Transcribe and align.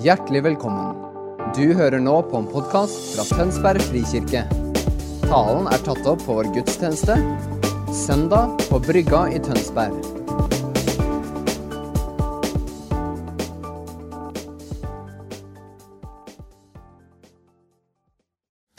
Hjertelig 0.00 0.40
velkommen. 0.46 0.94
Du 1.52 1.74
hører 1.76 2.00
nå 2.00 2.14
på 2.30 2.38
en 2.38 2.46
podkast 2.48 2.94
fra 3.12 3.24
Tønsberg 3.36 3.82
frikirke. 3.84 4.46
Talen 5.26 5.66
er 5.68 5.82
tatt 5.84 6.06
opp 6.08 6.22
på 6.24 6.38
vår 6.38 6.48
gudstjeneste 6.54 7.18
søndag 7.92 8.54
på 8.70 8.80
Brygga 8.80 9.26
i 9.28 9.42
Tønsberg. 9.44 9.92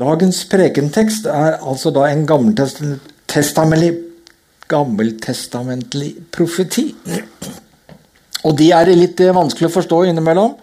Dagens 0.01 0.41
prekentekst 0.49 1.29
er 1.29 1.61
altså 1.61 1.93
da 1.93 2.09
en 2.09 2.25
gammeltestamentlig, 2.33 3.93
gammeltestamentlig 4.73 6.15
profeti. 6.33 6.89
Og 8.41 8.57
de 8.57 8.73
er 8.73 8.89
litt 8.97 9.21
eh, 9.21 9.35
vanskelig 9.35 9.69
å 9.69 9.75
forstå 9.77 10.05
innimellom. 10.09 10.55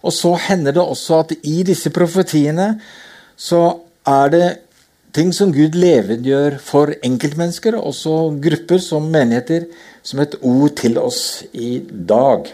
Og 0.00 0.14
så 0.16 0.34
hender 0.48 0.76
det 0.76 0.82
også 0.82 1.20
at 1.24 1.34
i 1.44 1.60
disse 1.66 1.92
profetiene 1.92 2.72
så 3.36 3.62
er 4.08 4.32
det 4.32 4.46
ting 5.16 5.32
som 5.34 5.52
Gud 5.52 5.76
levendegjør 5.76 6.56
for 6.62 6.92
enkeltmennesker, 7.04 7.76
også 7.76 8.32
grupper 8.42 8.80
som 8.82 9.10
menigheter, 9.12 9.66
som 10.02 10.22
et 10.22 10.36
ord 10.40 10.76
til 10.80 10.98
oss 11.00 11.42
i 11.52 11.78
dag. 11.90 12.48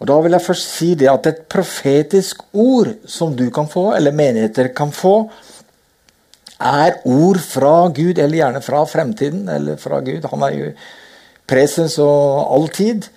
Og 0.00 0.08
Da 0.08 0.16
vil 0.24 0.32
jeg 0.32 0.46
først 0.46 0.68
si 0.78 0.94
det 0.96 1.10
at 1.12 1.26
et 1.28 1.42
profetisk 1.52 2.40
ord 2.56 2.94
som 3.06 3.36
du 3.36 3.50
kan 3.52 3.68
få, 3.68 3.92
eller 3.96 4.16
menigheter 4.16 4.72
kan 4.72 4.92
få, 4.92 5.28
er 6.60 6.96
ord 7.04 7.38
fra 7.38 7.88
Gud, 7.88 8.18
eller 8.18 8.40
gjerne 8.40 8.62
fra 8.64 8.84
fremtiden, 8.84 9.48
eller 9.48 9.76
fra 9.76 10.00
Gud. 10.00 10.24
Han 10.30 10.42
er 10.42 10.56
jo 10.56 10.72
presens 11.48 11.98
og 11.98 12.48
alltid. 12.56 13.08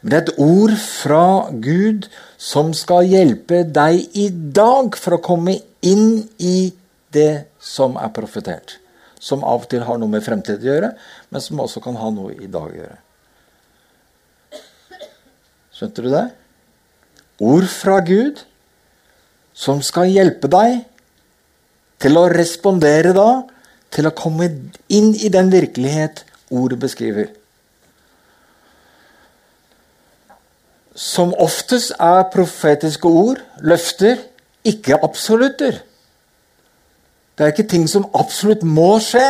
Men 0.00 0.12
det 0.12 0.18
er 0.18 0.26
et 0.26 0.38
ord 0.40 0.74
fra 0.80 1.24
Gud 1.52 2.06
som 2.40 2.72
skal 2.76 3.08
hjelpe 3.10 3.64
deg 3.68 4.16
i 4.16 4.30
dag 4.32 4.96
for 4.96 5.18
å 5.18 5.24
komme 5.24 5.58
inn 5.84 6.22
i 6.40 6.70
det 7.12 7.46
som 7.60 7.98
er 8.00 8.12
profetert. 8.16 8.78
Som 9.20 9.44
av 9.44 9.66
og 9.66 9.70
til 9.72 9.84
har 9.84 10.00
noe 10.00 10.08
med 10.08 10.24
fremtid 10.24 10.62
å 10.64 10.70
gjøre, 10.70 10.94
men 11.28 11.44
som 11.44 11.60
også 11.60 11.82
kan 11.84 11.98
ha 12.00 12.08
noe 12.14 12.32
i 12.32 12.48
dag 12.48 12.70
å 12.70 12.78
gjøre. 12.78 12.98
Skjønte 15.76 16.04
du 16.04 16.08
det? 16.12 16.26
Ord 17.40 17.68
fra 17.72 17.98
Gud 18.04 18.40
som 19.56 19.82
skal 19.84 20.08
hjelpe 20.12 20.48
deg 20.48 20.80
til 22.00 22.16
å 22.16 22.28
respondere 22.32 23.12
da, 23.16 23.42
til 23.92 24.08
å 24.08 24.14
komme 24.16 24.48
inn 24.92 25.12
i 25.12 25.28
den 25.32 25.52
virkelighet 25.52 26.24
ordet 26.56 26.78
beskriver. 26.80 27.28
Som 31.00 31.32
oftest 31.40 31.94
er 31.96 32.26
profetiske 32.32 33.08
ord 33.08 33.40
løfter, 33.64 34.18
ikke 34.68 34.98
absolutter. 35.00 35.78
Det 37.32 37.46
er 37.46 37.54
ikke 37.54 37.70
ting 37.72 37.86
som 37.88 38.04
absolutt 38.12 38.66
må 38.68 38.98
skje. 39.00 39.24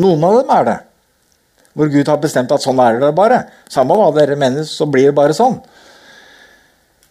Noen 0.00 0.24
av 0.24 0.38
dem 0.38 0.52
er 0.56 0.64
det. 0.70 0.78
Hvor 1.76 1.90
Gud 1.92 2.08
har 2.08 2.20
bestemt 2.20 2.52
at 2.52 2.64
sånn 2.64 2.80
er 2.80 2.96
det 3.00 3.10
bare. 3.16 3.42
Samme 3.68 3.96
hva 3.96 4.08
dere 4.16 4.38
mener, 4.40 4.64
så 4.64 4.88
blir 4.88 5.10
det 5.10 5.16
bare 5.18 5.36
sånn. 5.36 5.58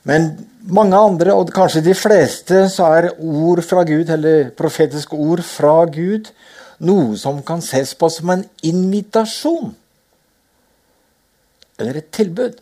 Men 0.09 0.31
mange 0.65 0.97
andre, 0.97 1.35
og 1.37 1.53
kanskje 1.53 1.83
de 1.85 1.93
fleste, 1.97 2.63
så 2.73 2.89
er 2.97 3.11
ord 3.21 3.61
fra 3.65 3.83
Gud, 3.85 4.09
eller 4.09 4.49
profetiske 4.57 5.17
ord 5.17 5.43
fra 5.45 5.75
Gud, 5.93 6.31
noe 6.81 7.13
som 7.21 7.43
kan 7.45 7.61
ses 7.61 7.93
på 7.97 8.09
som 8.09 8.33
en 8.33 8.43
invitasjon. 8.65 9.75
Eller 11.77 12.01
et 12.01 12.09
tilbud. 12.13 12.57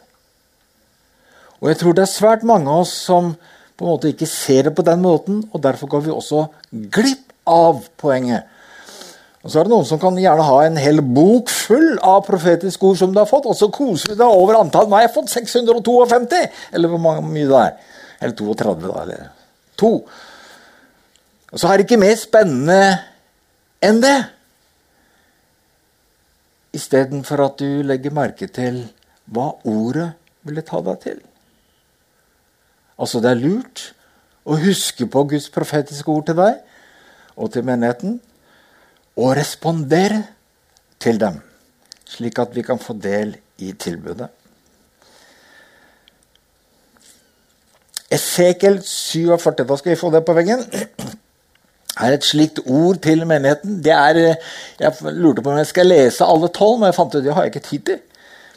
Og 1.60 1.72
jeg 1.72 1.80
tror 1.82 1.96
det 1.96 2.06
er 2.06 2.12
svært 2.12 2.46
mange 2.48 2.72
av 2.72 2.86
oss 2.86 2.94
som 3.08 3.34
på 3.80 3.86
en 3.86 3.94
måte 3.94 4.12
ikke 4.12 4.28
ser 4.28 4.68
det 4.68 4.76
på 4.76 4.84
den 4.84 5.02
måten, 5.04 5.44
og 5.54 5.64
derfor 5.64 5.88
går 5.92 6.08
vi 6.08 6.16
også 6.16 6.46
glipp 6.72 7.32
av 7.48 7.86
poenget. 8.00 8.48
Og 9.40 9.52
Så 9.52 9.60
er 9.60 9.68
det 9.68 9.72
noen 9.72 9.88
som 9.88 10.00
kan 10.02 10.18
gjerne 10.20 10.44
ha 10.44 10.58
en 10.66 10.78
hel 10.80 11.00
bok 11.00 11.48
full 11.52 11.94
av 12.04 12.26
profetiske 12.28 12.84
ord 12.84 12.98
som 13.00 13.14
du 13.14 13.22
har 13.22 13.30
fått, 13.30 13.48
og 13.48 13.56
så 13.56 13.70
koser 13.72 14.12
du 14.12 14.20
deg 14.20 14.28
over 14.28 14.60
antall. 14.60 14.90
Nå 14.90 14.98
har 14.98 15.06
jeg 15.06 15.16
fått 15.16 15.32
652! 15.32 16.42
Eller 16.76 16.92
hvor 16.92 17.00
mye 17.24 17.48
det 17.48 17.62
er. 17.62 17.78
Eller 18.20 18.36
32, 18.36 18.90
da. 18.90 19.06
Eller 19.06 19.30
to. 19.80 19.94
Og 21.50 21.56
så 21.56 21.70
er 21.70 21.80
det 21.80 21.88
ikke 21.88 22.02
mer 22.04 22.20
spennende 22.20 22.82
enn 23.80 24.04
det. 24.04 24.18
Istedenfor 26.76 27.46
at 27.48 27.64
du 27.64 27.80
legger 27.88 28.14
merke 28.14 28.52
til 28.52 28.84
hva 29.32 29.54
ordet 29.64 30.12
ville 30.44 30.68
ta 30.68 30.84
deg 30.84 31.00
til. 31.08 31.24
Altså, 33.00 33.22
det 33.24 33.32
er 33.32 33.40
lurt 33.40 33.84
å 34.44 34.58
huske 34.60 35.08
på 35.08 35.24
Guds 35.32 35.48
profetiske 35.54 36.12
ord 36.12 36.26
til 36.28 36.40
deg 36.40 36.58
og 37.40 37.54
til 37.54 37.64
menigheten, 37.64 38.18
og 39.20 39.36
respondere 39.38 40.24
til 41.00 41.20
dem, 41.20 41.40
slik 42.08 42.40
at 42.40 42.52
vi 42.56 42.64
kan 42.68 42.80
få 42.80 42.98
del 43.00 43.34
i 43.64 43.72
tilbudet. 43.80 44.28
Esekel 48.12 48.80
47, 48.84 49.64
da 49.64 49.78
skal 49.80 49.94
vi 49.94 50.00
få 50.00 50.12
det 50.12 50.24
på 50.28 50.36
veggen, 50.36 50.66
er 52.04 52.16
et 52.16 52.28
slikt 52.28 52.60
ord 52.66 53.00
til 53.04 53.24
menigheten. 53.28 53.80
Det 53.84 53.96
er, 53.96 54.20
jeg 54.80 55.16
lurte 55.16 55.44
på 55.46 55.54
om 55.54 55.60
jeg 55.62 55.72
skal 55.72 55.92
lese 55.92 56.28
alle 56.28 56.52
tolv, 56.56 56.80
men 56.82 56.90
jeg 56.90 57.00
fant 57.00 57.16
ut 57.16 57.24
det 57.24 57.36
har 57.36 57.48
jeg 57.48 57.54
ikke 57.56 57.68
tid 57.70 57.86
til. 57.92 58.04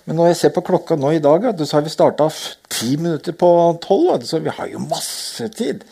Men 0.05 0.19
når 0.19 0.33
jeg 0.33 0.39
ser 0.41 0.55
på 0.55 0.65
klokka 0.67 0.97
nå 0.99 1.13
i 1.15 1.23
dag, 1.23 1.45
så 1.63 1.77
har 1.77 1.85
vi 1.87 1.93
starta 1.93 2.27
ti 2.73 2.97
minutter 2.97 3.37
på 3.39 3.51
tolv. 3.83 4.25
Så 4.27 4.41
vi 4.43 4.51
har 4.51 4.71
jo 4.73 4.83
masse 4.83 5.47
tid. 5.55 5.85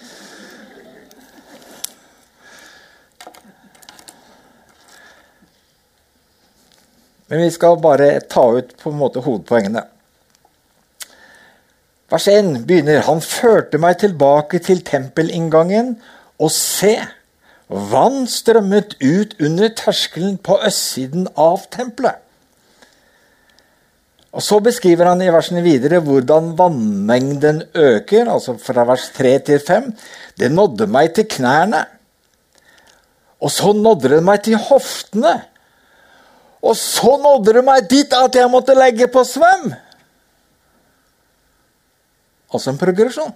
Men 7.30 7.44
vi 7.44 7.50
skal 7.54 7.78
bare 7.78 8.16
ta 8.26 8.48
ut 8.58 8.74
på 8.80 8.90
en 8.90 8.98
måte 8.98 9.22
hovedpoengene. 9.22 9.84
Vers 12.10 12.26
1 12.26 12.64
begynner 12.66 13.04
Han 13.06 13.20
førte 13.22 13.78
meg 13.78 14.00
tilbake 14.02 14.58
til 14.58 14.82
tempelinngangen, 14.82 15.92
og 16.42 16.50
se, 16.50 16.96
vann 17.68 18.24
strømmet 18.26 18.96
ut 18.98 19.36
under 19.38 19.70
terskelen 19.78 20.40
på 20.42 20.58
østsiden 20.66 21.28
av 21.38 21.68
tempelet. 21.70 22.18
Og 24.30 24.42
Så 24.42 24.60
beskriver 24.62 25.08
han 25.10 25.22
i 25.22 25.30
versene 25.32 25.62
videre 25.64 25.98
hvordan 26.04 26.52
vannmengden 26.58 27.64
øker, 27.74 28.30
altså 28.30 28.54
fra 28.62 28.84
vers 28.86 29.08
3 29.16 29.38
til 29.46 29.58
5. 29.66 29.90
Det 30.38 30.52
nådde 30.52 30.86
meg 30.86 31.14
til 31.14 31.26
knærne. 31.28 31.84
Og 33.40 33.50
så 33.50 33.72
nådde 33.72 34.14
det 34.14 34.22
meg 34.22 34.42
til 34.44 34.56
hoftene. 34.56 35.34
Og 36.62 36.76
så 36.76 37.16
nådde 37.18 37.56
det 37.56 37.64
meg 37.64 37.88
dit 37.90 38.14
at 38.14 38.36
jeg 38.36 38.50
måtte 38.52 38.76
legge 38.76 39.08
på 39.08 39.24
svøm. 39.24 39.72
Altså 42.52 42.70
en 42.70 42.78
progresjon. 42.78 43.34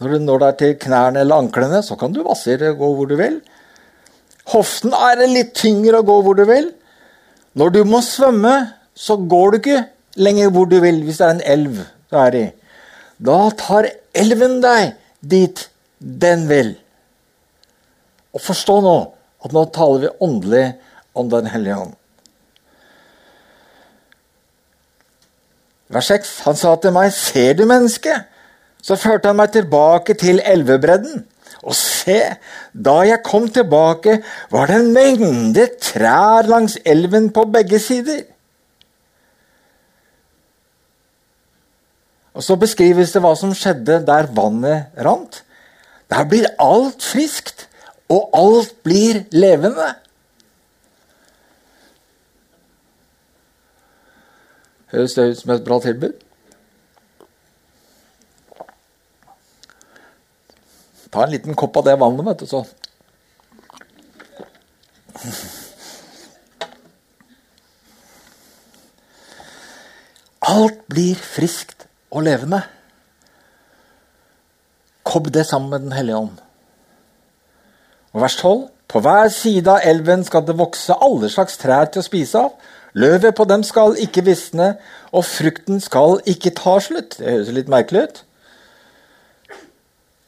Når 0.00 0.12
du 0.12 0.24
når 0.24 0.42
deg 0.44 0.58
til 0.60 0.74
knærne 0.80 1.22
eller 1.24 1.40
anklene, 1.40 1.82
så 1.82 1.96
kan 2.00 2.12
du 2.12 2.22
vassere 2.24 2.74
gå 2.76 2.90
hvor 2.96 3.08
du 3.08 3.16
vil. 3.16 3.40
Hoften 4.52 4.92
er 4.94 5.24
litt 5.26 5.54
tyngre 5.56 6.00
å 6.00 6.06
gå 6.06 6.18
hvor 6.22 6.36
du 6.38 6.44
vil. 6.48 6.70
Når 7.56 7.72
du 7.72 7.82
må 7.88 8.02
svømme, 8.04 8.54
så 8.94 9.16
går 9.16 9.50
du 9.50 9.56
ikke 9.60 9.82
lenger 10.20 10.50
hvor 10.52 10.68
du 10.68 10.78
vil, 10.80 11.02
hvis 11.04 11.20
det 11.20 11.26
er 11.26 11.36
en 11.36 11.46
elv 11.56 11.78
du 12.10 12.16
er 12.20 12.36
i. 12.36 12.46
Da 13.16 13.38
tar 13.56 13.88
elven 14.16 14.58
deg 14.64 14.96
dit 15.24 15.66
den 15.98 16.44
vil. 16.50 16.74
Og 18.36 18.42
forstå 18.44 18.80
nå 18.84 18.96
at 19.46 19.54
nå 19.56 19.62
taler 19.72 20.04
vi 20.04 20.16
åndelig 20.20 20.66
om 21.16 21.30
Den 21.32 21.46
hellige 21.48 21.76
ånd. 21.80 21.94
Vers 25.88 26.10
6. 26.10 26.32
Han 26.44 26.56
sa 26.56 26.74
til 26.76 26.92
meg, 26.92 27.12
'Ser 27.12 27.54
du 27.54 27.64
mennesket?' 27.64 28.26
Så 28.82 28.96
førte 28.96 29.28
han 29.28 29.36
meg 29.36 29.50
tilbake 29.52 30.14
til 30.14 30.40
elvebredden. 30.44 31.24
Og 31.64 31.74
se, 31.74 32.20
da 32.72 32.96
jeg 33.06 33.24
kom 33.24 33.48
tilbake, 33.48 34.18
var 34.50 34.68
det 34.68 34.80
en 34.80 34.92
mengde 34.94 35.68
trær 35.80 36.48
langs 36.50 36.76
elven 36.84 37.30
på 37.32 37.46
begge 37.52 37.80
sider. 37.80 38.24
Og 42.36 42.44
Så 42.44 42.56
beskrives 42.60 43.14
det 43.14 43.22
hva 43.24 43.32
som 43.38 43.54
skjedde 43.56 44.02
der 44.04 44.28
vannet 44.36 44.98
rant. 45.00 45.40
Der 46.12 46.26
blir 46.28 46.50
alt 46.60 47.02
friskt, 47.02 47.64
og 48.12 48.28
alt 48.36 48.74
blir 48.84 49.24
levende. 49.32 49.94
Høres 54.92 55.16
det 55.16 55.30
ut 55.30 55.40
som 55.40 55.56
et 55.56 55.64
bra 55.64 55.80
tilbud? 55.82 56.25
Ta 61.12 61.24
en 61.24 61.32
liten 61.32 61.54
kopp 61.58 61.76
av 61.80 61.86
det 61.86 61.96
vannet, 62.00 62.26
vet 62.26 62.42
du, 62.42 62.46
så 62.50 62.64
Alt 70.46 70.84
blir 70.86 71.18
friskt 71.18 71.86
og 72.14 72.22
levende. 72.26 72.60
Kobb 75.06 75.32
det 75.34 75.46
sammen 75.46 75.70
med 75.70 75.80
Den 75.80 75.92
hellige 75.92 76.16
ånd. 76.16 76.38
Og 78.12 78.20
vers 78.22 78.36
12. 78.36 78.68
På 78.88 79.00
hver 79.02 79.28
side 79.28 79.70
av 79.70 79.82
elven 79.84 80.22
skal 80.24 80.44
det 80.46 80.54
vokse 80.58 80.94
alle 81.02 81.28
slags 81.30 81.58
trær 81.58 81.90
til 81.90 82.00
å 82.00 82.06
spise 82.06 82.38
av. 82.38 82.54
Løvet 82.96 83.34
på 83.36 83.44
dem 83.44 83.64
skal 83.66 83.98
ikke 84.00 84.24
visne, 84.24 84.76
og 85.12 85.26
frukten 85.26 85.82
skal 85.82 86.20
ikke 86.24 86.54
ta 86.56 86.78
slutt. 86.80 87.18
Det 87.18 87.26
høres 87.26 87.50
litt 87.52 87.72
merkelig 87.72 88.06
ut. 88.06 88.22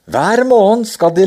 Hver 0.08 0.40
morgen 0.49 0.87
skal 0.88 1.12
de, 1.12 1.25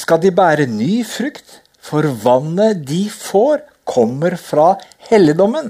skal 0.00 0.20
de 0.22 0.30
bære 0.32 0.64
ny 0.70 1.02
frukt, 1.04 1.58
for 1.84 2.06
vannet 2.22 2.80
de 2.88 3.02
får, 3.12 3.60
kommer 3.84 4.38
fra 4.40 4.70
helligdommen. 5.10 5.66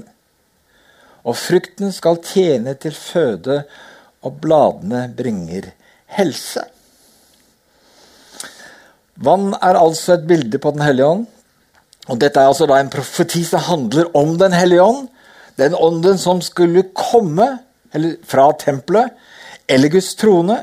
Og 1.27 1.35
frukten 1.35 1.91
skal 1.91 2.21
tjene 2.23 2.77
til 2.79 2.95
føde, 2.95 3.57
og 4.23 4.37
bladene 4.39 5.01
bringer 5.17 5.67
helse. 6.15 6.63
Vann 9.19 9.51
er 9.59 9.75
altså 9.79 10.15
et 10.15 10.23
bilde 10.29 10.59
på 10.59 10.71
Den 10.77 10.85
hellige 10.85 11.09
ånd. 11.11 11.25
Og 12.07 12.21
Dette 12.21 12.39
er 12.39 12.53
altså 12.53 12.69
da 12.71 12.77
en 12.79 12.91
profeti 12.93 13.43
som 13.43 13.63
handler 13.67 14.07
om 14.15 14.37
Den 14.39 14.55
hellige 14.55 14.83
ånd. 14.83 15.09
Den 15.59 15.75
ånden 15.75 16.17
som 16.19 16.39
skulle 16.43 16.87
komme 16.95 17.49
fra 18.23 18.47
tempelet 18.63 19.11
eller 19.67 19.91
Guds 19.91 20.13
trone. 20.15 20.61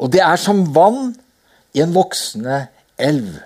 Og 0.00 0.10
det 0.12 0.22
er 0.24 0.40
som 0.40 0.64
vann 0.74 1.12
i 1.76 1.82
en 1.84 1.94
voksende 1.94 2.64
elv. 3.00 3.36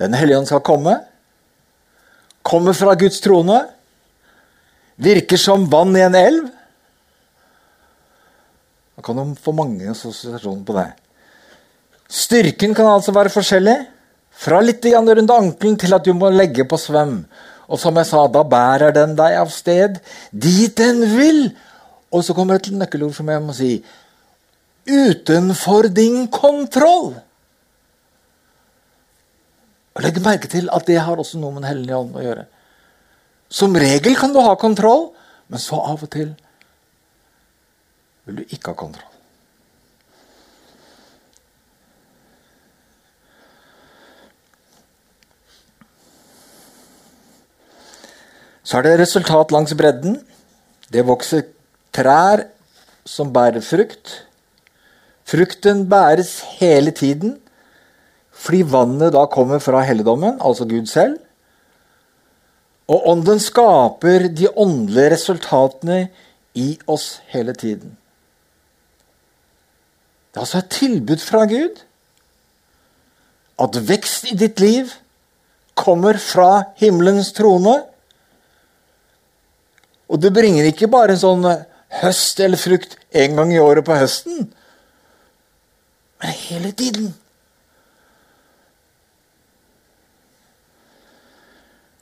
Den 0.00 0.16
hellige 0.16 0.40
ånd 0.40 0.48
skal 0.48 0.64
komme. 0.64 0.94
Kommer 2.46 2.76
fra 2.76 2.96
Guds 3.00 3.20
trone. 3.24 3.58
Virker 5.00 5.40
som 5.40 5.66
vann 5.72 5.96
i 5.96 6.04
en 6.04 6.16
elv. 6.16 6.48
Da 8.96 9.04
kan 9.04 9.16
du 9.16 9.36
få 9.40 9.52
mange 9.56 9.88
assosiasjoner 9.88 10.64
på 10.68 10.76
det. 10.76 10.90
Styrken 12.10 12.74
kan 12.76 12.88
altså 12.90 13.14
være 13.16 13.32
forskjellig. 13.32 13.78
Fra 14.40 14.60
litt 14.64 14.84
rundt 14.84 15.32
ankelen 15.32 15.76
til 15.80 15.94
at 15.94 16.04
du 16.04 16.12
må 16.16 16.30
legge 16.32 16.64
på 16.68 16.76
svøm. 16.80 17.24
Og 17.70 17.78
som 17.78 17.96
jeg 17.96 18.08
sa, 18.08 18.26
da 18.26 18.42
bærer 18.42 18.92
den 18.92 19.14
deg 19.16 19.36
av 19.38 19.50
sted 19.52 20.00
dit 20.32 20.76
den 20.76 21.04
vil. 21.16 21.50
Og 22.10 22.24
så 22.26 22.34
kommer 22.34 22.58
et 22.58 22.70
nøkkelord 22.74 23.14
som 23.14 23.28
jeg 23.30 23.42
må 23.44 23.54
si 23.54 23.72
utenfor 24.90 25.90
din 25.94 26.24
kontroll. 26.32 27.12
Og 29.94 30.02
Legg 30.04 30.18
merke 30.24 30.50
til 30.50 30.70
at 30.72 30.86
det 30.88 30.98
har 31.02 31.18
også 31.18 31.38
noe 31.38 31.54
med 31.54 31.62
Den 31.62 31.70
hellige 31.70 31.98
ånd 31.98 32.16
å 32.16 32.24
gjøre. 32.24 32.46
Som 33.50 33.74
regel 33.78 34.16
kan 34.18 34.34
du 34.34 34.40
ha 34.42 34.54
kontroll, 34.58 35.10
men 35.50 35.58
så 35.58 35.78
av 35.82 36.02
og 36.02 36.10
til 36.10 36.34
vil 38.26 38.42
du 38.42 38.44
ikke 38.54 38.70
ha 38.70 38.78
kontroll. 38.78 39.06
Så 48.62 48.78
er 48.78 48.86
det 48.86 49.00
resultat 49.00 49.50
langs 49.50 49.74
bredden. 49.74 50.20
Det 50.92 51.02
vokser 51.02 51.42
trær 51.94 52.46
som 53.08 53.32
bærer 53.34 53.64
frukt. 53.64 54.20
Frukten 55.24 55.86
bæres 55.90 56.40
hele 56.58 56.90
tiden 56.90 57.38
fordi 58.40 58.62
vannet 58.72 59.12
da 59.12 59.26
kommer 59.28 59.60
fra 59.60 59.82
helligdommen, 59.84 60.38
altså 60.40 60.64
Gud 60.64 60.86
selv. 60.88 61.18
Og 62.88 63.08
ånden 63.12 63.38
skaper 63.42 64.30
de 64.32 64.48
åndelige 64.56 65.10
resultatene 65.12 65.98
i 66.56 66.78
oss 66.88 67.20
hele 67.34 67.52
tiden. 67.52 67.92
Det 70.30 70.40
er 70.40 70.46
altså 70.46 70.62
et 70.62 70.72
tilbud 70.72 71.20
fra 71.20 71.44
Gud 71.50 71.84
at 73.60 73.78
vekst 73.90 74.30
i 74.32 74.38
ditt 74.40 74.60
liv 74.62 74.88
kommer 75.76 76.16
fra 76.16 76.72
himmelens 76.80 77.32
trone. 77.36 77.76
Og 80.08 80.22
det 80.22 80.32
bringer 80.34 80.70
ikke 80.70 80.88
bare 80.90 81.14
en 81.14 81.22
sånn 81.22 81.44
høst 81.98 82.40
eller 82.40 82.60
frukt 82.60 82.96
en 83.10 83.36
gang 83.38 83.52
i 83.54 83.60
året 83.62 83.84
på 83.86 83.96
høsten, 83.98 84.50
men 86.20 86.36
hele 86.36 86.70
tiden. 86.76 87.12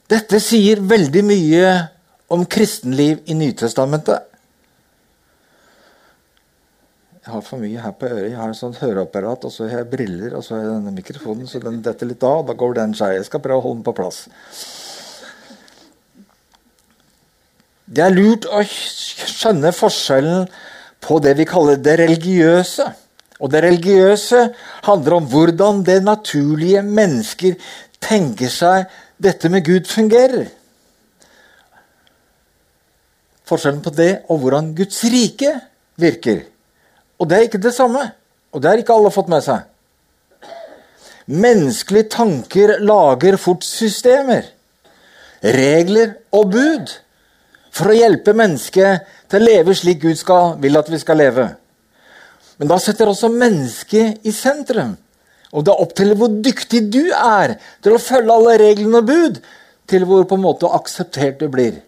Dette 0.08 0.40
sier 0.40 0.80
veldig 0.80 1.22
mye 1.28 1.68
om 2.32 2.44
kristenliv 2.48 3.20
i 3.28 3.36
Nytestamentet. 3.36 4.24
Jeg 7.28 7.34
har 7.34 7.42
for 7.44 7.60
mye 7.60 7.82
her 7.84 7.92
på 7.92 8.08
øret. 8.08 8.30
Jeg 8.30 8.38
har 8.40 8.48
en 8.48 8.56
sånn 8.56 8.76
høreapparat, 8.78 9.42
og 9.44 9.52
så 9.52 9.66
har 9.68 9.82
jeg 9.82 9.90
briller, 9.92 10.32
og 10.38 10.44
så 10.44 10.54
har 10.54 10.62
jeg 10.64 10.70
denne 10.78 10.94
mikrofonen, 10.96 11.48
så 11.48 11.60
den 11.60 11.82
detter 11.84 12.08
litt 12.08 12.24
av. 12.24 12.46
Da 12.48 12.56
går 12.56 12.78
den 12.78 12.94
skei. 12.96 13.10
Jeg 13.18 13.26
skal 13.28 13.42
prøve 13.44 13.60
å 13.60 13.66
holde 13.66 13.82
den 13.82 13.84
på 13.84 13.94
plass. 13.98 14.22
Det 17.88 18.04
er 18.04 18.12
lurt 18.12 18.44
å 18.52 18.60
skjønne 18.68 19.72
forskjellen 19.72 20.48
på 21.04 21.18
det 21.24 21.32
vi 21.38 21.46
kaller 21.48 21.78
det 21.80 21.94
religiøse. 22.02 22.84
Og 23.38 23.52
det 23.52 23.62
religiøse 23.64 24.42
handler 24.84 25.16
om 25.16 25.28
hvordan 25.30 25.80
det 25.86 26.02
naturlige 26.04 26.82
mennesker 26.84 27.56
tenker 28.02 28.52
seg 28.52 28.92
dette 29.16 29.48
med 29.48 29.64
Gud 29.64 29.88
fungerer. 29.88 30.50
Forskjellen 33.48 33.80
på 33.80 33.94
det 33.96 34.12
og 34.28 34.42
hvordan 34.42 34.74
Guds 34.76 35.00
rike 35.08 35.54
virker. 35.96 36.44
Og 37.18 37.30
det 37.30 37.38
er 37.38 37.48
ikke 37.48 37.62
det 37.62 37.74
samme. 37.74 38.04
Og 38.52 38.60
det 38.60 38.70
har 38.70 38.80
ikke 38.82 38.96
alle 39.00 39.14
fått 39.14 39.32
med 39.32 39.44
seg. 39.44 39.64
Menneskelige 41.28 42.10
tanker 42.12 42.78
lager 42.80 43.36
fort 43.40 43.64
systemer, 43.64 44.46
regler 45.44 46.16
og 46.32 46.52
bud 46.54 46.94
for 47.78 47.92
å 47.92 47.96
hjelpe 47.96 48.34
mennesket 48.36 49.06
til 49.30 49.40
å 49.40 49.46
leve 49.46 49.74
slik 49.76 50.02
Gud 50.02 50.18
skal, 50.18 50.56
vil 50.62 50.78
at 50.80 50.90
vi 50.90 50.98
skal 51.00 51.20
leve. 51.20 51.46
Men 52.58 52.70
da 52.72 52.78
setter 52.82 53.10
også 53.10 53.30
mennesket 53.30 54.26
i 54.26 54.34
sentrum. 54.34 54.96
Og 55.54 55.64
det 55.64 55.72
er 55.72 55.82
opp 55.84 55.94
til 55.96 56.12
hvor 56.18 56.32
dyktig 56.44 56.82
du 56.92 57.04
er 57.14 57.56
til 57.84 57.94
å 57.94 58.02
følge 58.02 58.34
alle 58.34 58.58
reglene 58.60 59.00
og 59.00 59.08
bud, 59.08 59.38
til 59.88 60.04
hvor 60.04 60.26
på 60.28 60.36
en 60.36 60.44
måte 60.44 60.68
akseptert 60.76 61.38
du 61.40 61.46
blir. 61.52 61.78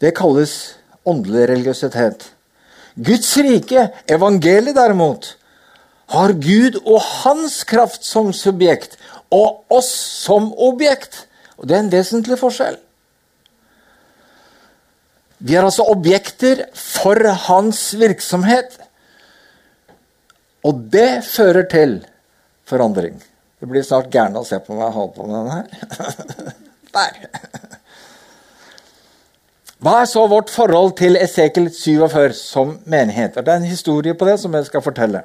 Det 0.00 0.14
kalles 0.16 0.54
åndelig 1.06 1.46
religiøsitet. 1.52 2.24
Guds 2.96 3.30
rike, 3.44 3.90
evangeliet 4.10 4.74
derimot, 4.74 5.34
har 6.10 6.34
Gud 6.42 6.80
og 6.80 6.98
hans 7.22 7.60
kraft 7.68 8.02
som 8.08 8.32
subjekt, 8.34 8.96
og 9.30 9.62
oss 9.70 9.92
som 10.24 10.50
objekt. 10.58 11.26
Og 11.60 11.68
Det 11.68 11.76
er 11.76 11.84
en 11.84 11.92
vesentlig 11.92 12.40
forskjell. 12.40 12.80
Vi 15.40 15.56
er 15.56 15.64
altså 15.64 15.86
objekter 15.88 16.66
for 16.76 17.16
hans 17.46 17.80
virksomhet. 17.96 18.76
Og 20.64 20.82
det 20.92 21.22
fører 21.24 21.64
til 21.72 22.00
forandring. 22.68 23.16
Det 23.60 23.68
blir 23.68 23.84
snart 23.84 24.12
gærne 24.12 24.40
å 24.40 24.46
se 24.46 24.58
på 24.60 24.76
meg 24.76 24.88
og 24.90 24.98
holde 24.98 25.14
på 25.16 25.28
med 25.28 25.36
denne 25.38 25.56
her. 25.56 26.56
Der. 26.96 27.18
Hva 29.80 30.00
er 30.02 30.08
så 30.10 30.26
vårt 30.28 30.50
forhold 30.52 30.96
til 30.98 31.16
Esekel 31.16 31.70
47 31.72 32.34
som 32.36 32.74
menighet? 32.84 33.38
Det 33.38 33.48
er 33.48 33.62
en 33.62 33.68
historie 33.68 34.12
på 34.12 34.26
det 34.28 34.36
som 34.42 34.52
jeg 34.56 34.66
skal 34.68 34.84
fortelle. 34.84 35.22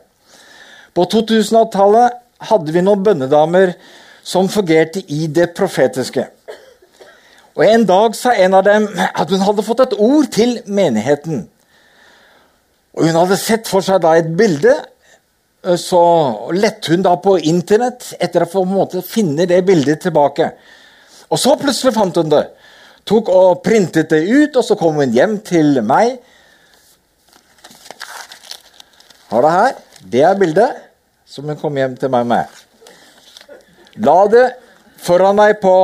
På 0.95 1.03
2000-tallet 1.11 2.15
hadde 2.47 2.71
vi 2.71 2.83
noen 2.85 3.03
bønnedamer 3.03 3.73
som 4.23 4.47
fungerte 4.51 5.03
i 5.11 5.25
det 5.27 5.49
profetiske. 5.57 6.27
Og 7.55 7.63
En 7.65 7.85
dag 7.87 8.15
sa 8.15 8.33
en 8.35 8.53
av 8.53 8.65
dem 8.67 8.89
at 8.95 9.29
hun 9.31 9.43
hadde 9.43 9.63
fått 9.63 9.85
et 9.85 9.95
ord 9.97 10.27
til 10.31 10.57
menigheten. 10.65 11.45
Og 12.95 13.07
Hun 13.07 13.15
hadde 13.21 13.37
sett 13.39 13.67
for 13.67 13.83
seg 13.85 14.01
da 14.03 14.15
et 14.19 14.31
bilde. 14.37 14.75
Så 15.81 15.99
lette 16.53 16.91
hun 16.93 17.01
da 17.01 17.15
på 17.17 17.39
internett 17.39 18.11
etter 18.21 18.43
å 18.45 18.49
få 18.51 18.65
måte, 18.69 19.01
finne 19.01 19.47
det 19.49 19.63
bildet 19.65 20.03
tilbake. 20.03 20.51
Og 21.31 21.41
så 21.41 21.55
plutselig 21.57 21.95
fant 21.95 22.19
hun 22.21 22.29
det 22.29 22.43
tok 23.05 23.29
og 23.29 23.61
printet 23.65 24.09
det 24.09 24.23
ut, 24.25 24.55
og 24.57 24.65
så 24.65 24.77
kom 24.79 24.97
hun 25.01 25.13
hjem 25.13 25.37
til 25.45 25.79
meg. 25.85 26.17
Har 29.29 29.45
det 29.45 29.53
her. 29.53 29.79
Det 30.05 30.21
er 30.25 30.39
bildet 30.39 30.81
som 31.29 31.47
hun 31.49 31.59
kom 31.59 31.77
hjem 31.77 31.95
til 31.99 32.11
meg 32.13 32.27
med. 32.29 32.59
La 34.05 34.17
det 34.29 34.45
foran 35.01 35.39
deg 35.39 35.57
på 35.61 35.75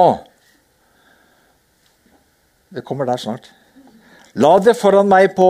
Det 2.72 2.86
kommer 2.88 3.06
der 3.06 3.20
snart. 3.20 3.52
La 4.40 4.56
det 4.64 4.78
foran 4.80 5.10
meg 5.12 5.34
på, 5.36 5.50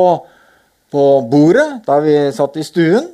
på 0.92 1.04
bordet 1.30 1.84
da 1.86 2.00
vi 2.02 2.16
satt 2.34 2.58
i 2.58 2.66
stuen. 2.66 3.12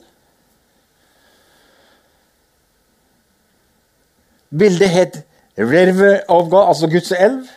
Bildet 4.48 4.90
het 4.90 5.24
'River 5.58 6.22
of 6.28 6.50
God', 6.50 6.68
altså 6.68 6.88
Guds 6.88 7.12
elv. 7.12 7.48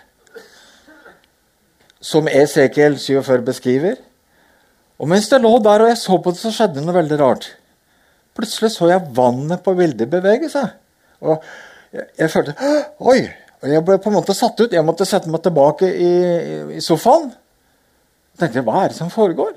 som 2.00 2.28
Esekiel 2.28 2.98
47 2.98 3.42
beskriver. 3.44 3.94
Og 4.98 5.08
mens 5.08 5.32
jeg 5.32 5.40
lå 5.40 5.58
der 5.58 5.82
og 5.84 5.88
jeg 5.88 5.98
så 5.98 6.16
på 6.18 6.30
det, 6.30 6.38
så 6.38 6.50
skjedde 6.52 6.80
noe 6.84 6.94
veldig 6.94 7.18
rart. 7.20 7.56
Plutselig 8.36 8.70
så 8.72 8.88
jeg 8.88 9.10
vannet 9.16 9.60
på 9.62 9.74
bildet 9.74 10.10
bevege 10.10 10.48
seg. 10.48 10.68
Og 11.20 11.42
jeg, 11.92 12.06
jeg 12.18 12.30
følte 12.30 12.54
Oi! 12.98 13.28
Og 13.60 13.68
jeg 13.68 13.84
ble 13.84 13.98
på 14.00 14.08
en 14.08 14.16
måte 14.16 14.36
satt 14.36 14.60
ut. 14.62 14.72
Jeg 14.72 14.86
måtte 14.86 15.06
sette 15.08 15.28
meg 15.32 15.42
tilbake 15.44 15.88
i, 15.88 16.12
i 16.78 16.84
sofaen. 16.84 17.28
Og 17.30 18.40
tenkte 18.40 18.64
hva 18.64 18.84
er 18.84 18.92
det 18.92 18.96
som 18.96 19.12
foregår? 19.12 19.52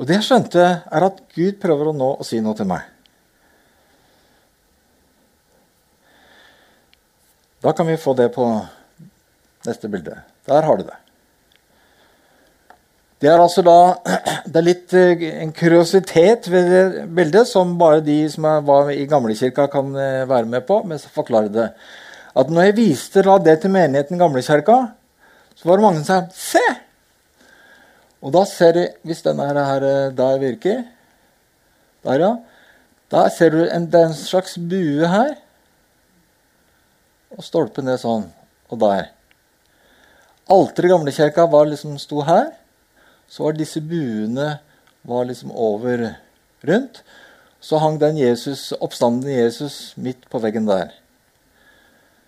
Og 0.00 0.08
det 0.08 0.16
jeg 0.16 0.28
skjønte, 0.30 0.64
er 0.88 1.04
at 1.04 1.20
Gud 1.34 1.58
prøver 1.60 1.90
å 1.90 1.96
nå 1.96 2.14
å 2.16 2.24
si 2.24 2.40
noe 2.40 2.56
til 2.56 2.68
meg. 2.70 2.86
Da 7.60 7.74
kan 7.76 7.90
vi 7.90 8.00
få 8.00 8.14
det 8.16 8.30
på 8.32 8.46
neste 9.68 9.90
bilde. 9.92 10.22
Der 10.48 10.64
har 10.64 10.80
du 10.80 10.86
det. 10.88 10.96
Det 13.20 13.28
er 13.28 13.36
altså 13.36 13.60
da 13.60 13.76
det 14.50 14.56
er 14.56 14.64
litt 14.64 14.94
eh, 14.96 15.24
en 15.42 15.50
kuriositet 15.52 16.46
ved 16.48 16.70
det 16.72 17.06
bildet 17.16 17.48
som 17.50 17.74
bare 17.80 18.00
de 18.04 18.22
som 18.32 18.46
var 18.64 18.88
i 18.94 19.04
gamlekirka, 19.08 19.66
kan 19.72 19.90
eh, 19.92 20.28
være 20.28 20.48
med 20.48 20.64
på. 20.68 20.80
Men 20.88 20.98
så 20.98 21.12
forklare 21.12 21.52
det. 21.52 21.66
At 22.32 22.48
når 22.48 22.70
jeg 22.70 22.76
viste 22.78 23.24
det 23.44 23.58
til 23.60 23.74
menigheten 23.74 24.16
i 24.16 24.22
gamlekirka, 24.22 24.76
så 25.52 25.68
var 25.68 25.76
det 25.76 25.84
mange 25.84 26.04
som 26.04 26.06
sa 26.06 26.20
'Se!' 26.32 26.78
Og 28.22 28.32
da 28.32 28.44
ser 28.44 28.72
du, 28.72 28.86
hvis 29.02 29.22
denne 29.22 29.48
her 29.48 29.82
eh, 29.82 30.12
der 30.12 30.38
virker 30.38 30.84
Der, 32.04 32.20
ja. 32.20 32.36
Da 33.10 33.28
ser 33.28 33.50
du 33.50 33.68
en, 33.68 33.94
en 33.94 34.14
slags 34.14 34.56
bue 34.56 35.08
her. 35.08 35.34
Og 37.36 37.44
stolpe 37.44 37.82
ned 37.82 37.98
sånn. 38.00 38.24
Og 38.70 38.80
der. 38.80 39.10
Alteret 40.48 40.88
i 40.88 40.92
gamlekirka 40.92 41.44
liksom, 41.64 41.98
sto 41.98 42.22
her 42.24 42.59
så 43.30 43.46
var 43.46 43.54
disse 43.54 43.80
buene 43.80 44.56
var 45.06 45.28
liksom 45.28 45.52
over 45.54 46.02
rundt. 46.66 47.02
Så 47.60 47.78
hang 47.78 47.98
den 48.00 48.18
Jesus, 48.18 48.72
oppstanden 48.80 49.30
Jesus 49.30 49.92
midt 49.96 50.26
på 50.32 50.40
veggen 50.42 50.66
der. 50.66 50.90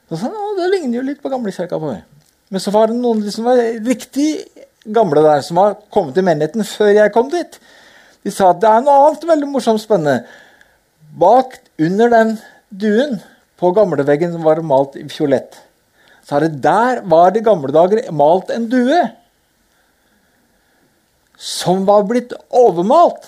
Så 0.08 0.20
sa 0.20 0.28
han, 0.28 0.58
Det 0.58 0.68
ligner 0.70 1.00
jo 1.00 1.06
litt 1.08 1.22
på 1.22 1.32
gamlekirka 1.32 1.80
vår. 1.80 2.02
Men 2.52 2.60
så 2.60 2.70
var 2.70 2.90
det 2.90 2.98
noen 3.00 3.24
som 3.32 3.48
var 3.48 3.60
riktig 3.82 4.44
gamle 4.84 5.22
der, 5.24 5.40
som 5.40 5.56
har 5.56 5.78
kommet 5.90 6.14
til 6.14 6.26
menigheten 6.26 6.66
før 6.68 6.92
jeg 6.92 7.14
kom 7.14 7.30
dit. 7.32 7.58
De 8.22 8.30
sa 8.30 8.50
at 8.52 8.60
det 8.62 8.68
er 8.68 8.84
noe 8.84 9.06
annet 9.08 9.24
veldig 9.26 9.48
morsomt 9.50 9.82
spennende. 9.82 10.26
Bak, 11.18 11.56
under 11.80 12.12
den 12.12 12.36
duen 12.68 13.18
på 13.58 13.72
gamleveggen 13.74 14.34
som 14.34 14.44
var 14.44 14.60
malt 14.66 14.98
i 15.00 15.06
fiolett, 15.10 15.56
så 16.22 16.36
er 16.36 16.46
det 16.46 16.62
der 16.62 17.02
var 17.08 17.32
det 17.32 17.42
i 17.42 17.46
gamle 17.48 17.72
dager 17.74 18.04
malt 18.14 18.52
en 18.54 18.68
due 18.70 19.00
som 21.42 21.82
var 21.88 22.04
blitt 22.06 22.30
overmalt. 22.54 23.26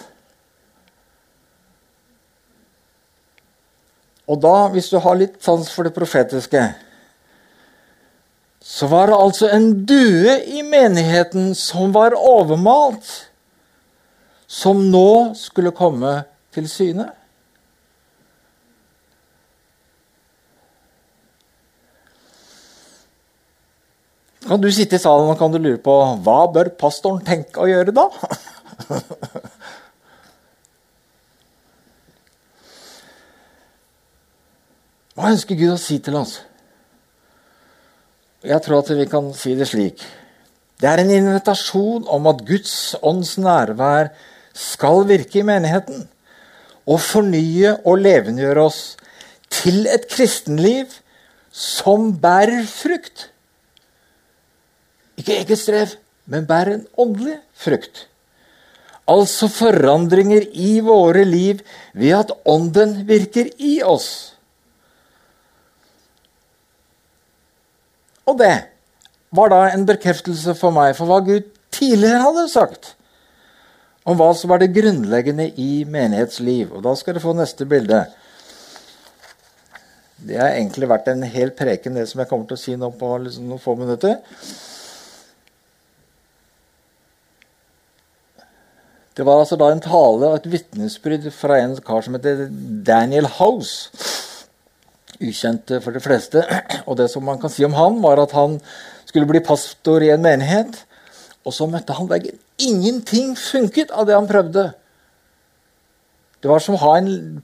Og 4.31 4.39
da, 4.41 4.69
hvis 4.73 4.89
du 4.93 5.01
har 5.03 5.19
litt 5.19 5.41
sans 5.43 5.67
for 5.75 5.85
det 5.85 5.93
profetiske, 5.97 6.63
så 8.65 8.87
var 8.89 9.11
det 9.11 9.19
altså 9.19 9.51
en 9.53 9.67
due 9.85 10.39
i 10.47 10.63
menigheten 10.65 11.51
som 11.59 11.91
var 11.93 12.15
overmalt, 12.17 13.11
som 14.47 14.87
nå 14.95 15.35
skulle 15.37 15.75
komme 15.77 16.23
til 16.55 16.71
syne. 16.71 17.11
Kan 24.45 24.61
du 24.61 24.69
sitte 24.73 24.99
i 24.99 25.03
salen 25.03 25.31
og 25.33 25.39
kan 25.41 25.53
du 25.53 25.59
lure 25.59 25.81
på 25.83 25.95
hva 26.25 26.41
bør 26.53 26.73
pastoren 26.81 27.25
tenke 27.25 27.63
å 27.63 27.71
gjøre 27.71 27.95
da? 27.97 28.09
Hva 35.15 35.31
ønsker 35.31 35.55
Gud 35.55 35.77
å 35.77 35.79
si 35.79 36.01
til 36.03 36.17
oss? 36.19 36.41
Jeg 38.45 38.59
tror 38.65 38.81
at 38.83 38.91
vi 38.99 39.07
kan 39.09 39.29
si 39.39 39.55
det 39.57 39.69
slik. 39.71 40.03
Det 40.83 40.89
er 40.91 41.01
en 41.01 41.13
invitasjon 41.15 42.09
om 42.11 42.27
at 42.29 42.43
Guds 42.45 42.97
ånds 42.99 43.37
nærvær 43.39 44.11
skal 44.59 45.07
virke 45.07 45.39
i 45.41 45.47
menigheten. 45.47 46.09
Og 46.85 46.99
fornye 47.01 47.77
og 47.87 48.03
levendegjøre 48.03 48.67
oss 48.67 48.81
til 49.55 49.87
et 49.87 50.09
kristenliv 50.11 50.99
som 51.55 52.11
bærer 52.21 52.67
frukt. 52.69 53.31
Ikke 55.21 55.39
eget 55.39 55.61
strev, 55.61 55.95
men 56.27 56.47
bærer 56.49 56.79
en 56.79 56.87
åndelig 56.99 57.39
frukt. 57.55 58.07
Altså 59.11 59.51
forandringer 59.53 60.47
i 60.57 60.79
våre 60.81 61.25
liv 61.29 61.61
ved 61.93 62.15
at 62.17 62.33
Ånden 62.49 63.03
virker 63.09 63.51
i 63.61 63.77
oss. 63.85 64.33
Og 68.25 68.39
det 68.41 68.55
var 69.35 69.53
da 69.53 69.61
en 69.75 69.85
bekreftelse 69.87 70.55
for 70.57 70.73
meg 70.73 70.95
for 70.97 71.11
hva 71.11 71.21
Gud 71.27 71.51
tidligere 71.75 72.23
hadde 72.25 72.49
sagt 72.49 72.95
om 74.05 74.17
hva 74.21 74.31
som 74.37 74.53
var 74.53 74.61
det 74.61 74.73
grunnleggende 74.77 75.51
i 75.61 75.85
menighetsliv. 75.89 76.73
Og 76.73 76.85
da 76.85 76.93
skal 76.97 77.17
dere 77.17 77.25
få 77.25 77.33
neste 77.37 77.67
bilde. 77.69 78.05
Det 80.25 80.39
har 80.41 80.55
egentlig 80.55 80.89
vært 80.89 81.09
en 81.13 81.25
hel 81.29 81.53
preken, 81.57 81.97
det 81.97 82.07
som 82.09 82.21
jeg 82.23 82.31
kommer 82.31 82.49
til 82.49 82.57
å 82.57 82.63
si 82.63 82.77
nå 82.81 82.91
på 82.97 83.11
liksom 83.25 83.49
noen 83.49 83.61
få 83.61 83.77
minutter. 83.81 84.21
Det 89.15 89.23
var 89.23 89.41
altså 89.41 89.57
da 89.57 89.69
en 89.71 89.83
tale 89.83 90.27
og 90.27 90.41
et 90.41 90.49
vitnesbyrd 90.51 91.29
fra 91.31 91.61
en 91.63 91.77
kar 91.87 92.03
som 92.03 92.17
heter 92.17 92.49
Daniel 92.87 93.29
House. 93.37 93.93
Ukjent 95.23 95.71
for 95.85 95.95
de 95.95 96.03
fleste. 96.03 96.43
Og 96.87 96.99
det 96.99 97.07
som 97.13 97.23
man 97.23 97.39
kan 97.39 97.53
si 97.53 97.63
om 97.65 97.77
han, 97.79 98.01
var 98.03 98.19
at 98.23 98.35
han 98.35 98.59
skulle 99.07 99.31
bli 99.31 99.45
pastor 99.45 100.03
i 100.03 100.11
en 100.11 100.25
menighet. 100.25 100.81
Og 101.47 101.55
så 101.55 101.69
møtte 101.71 101.95
han 101.95 102.11
veggen. 102.11 102.41
Ingenting 102.59 103.37
funket 103.39 103.95
av 103.95 104.09
det 104.09 104.19
han 104.19 104.27
prøvde. 104.27 104.73
Det 106.43 106.51
var 106.51 106.61
som 106.61 106.75
å 106.75 106.93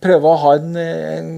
prøve 0.02 0.28
å 0.28 0.40
ha 0.42 0.56
en, 0.58 0.74
en, 0.76 1.30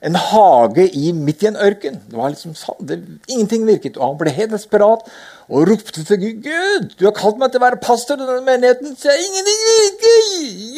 en 0.00 0.20
hage 0.32 0.88
i, 0.88 1.12
midt 1.12 1.44
i 1.44 1.52
en 1.52 1.60
ørken. 1.60 2.00
Det 2.08 2.16
var 2.16 2.32
liksom 2.32 2.56
sånn, 2.56 2.80
det, 2.88 3.02
Ingenting 3.28 3.68
virket. 3.68 4.00
Og 4.00 4.14
han 4.14 4.18
ble 4.22 4.32
helt 4.34 4.56
desperat 4.56 5.04
og 5.48 5.68
ropte 5.70 6.04
til 6.04 6.18
Gud. 6.20 6.42
'Gud, 6.42 6.88
du 6.98 7.04
har 7.06 7.14
kalt 7.14 7.38
meg 7.38 7.52
til 7.52 7.60
å 7.60 7.66
være 7.66 7.82
pastor 7.82 8.18
i 8.18 8.26
denne 8.26 8.42
menigheten.' 8.46 8.96
Så 8.96 9.12
jeg, 9.12 9.22
'Ingenting 9.22 9.60
virker! 9.70 10.24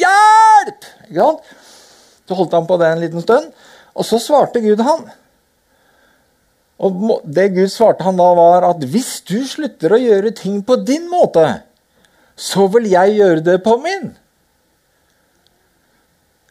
Hjelp!' 0.01 0.89
Ikke 1.09 1.23
sant? 1.23 1.55
Så 2.29 2.37
holdt 2.37 2.53
han 2.53 2.67
på 2.69 2.77
det 2.77 2.91
en 2.91 3.01
liten 3.01 3.21
stund, 3.25 3.49
og 3.95 4.05
så 4.05 4.19
svarte 4.21 4.61
Gud 4.61 4.83
han. 4.85 5.07
Og 6.79 7.21
det 7.25 7.49
Gud 7.55 7.67
svarte 7.73 8.05
han 8.05 8.19
da, 8.19 8.27
var 8.37 8.67
at 8.69 8.85
hvis 8.85 9.21
du 9.25 9.41
slutter 9.47 9.95
å 9.95 9.99
gjøre 9.99 10.31
ting 10.37 10.61
på 10.63 10.77
din 10.85 11.09
måte, 11.09 11.63
så 12.37 12.67
vil 12.71 12.85
jeg 12.87 13.17
gjøre 13.17 13.43
det 13.43 13.57
på 13.65 13.75
min. 13.81 14.13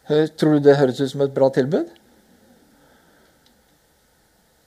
Tror 0.08 0.58
du 0.58 0.66
det 0.66 0.76
høres 0.76 1.00
ut 1.00 1.10
som 1.10 1.22
et 1.22 1.32
bra 1.32 1.48
tilbud? 1.54 1.86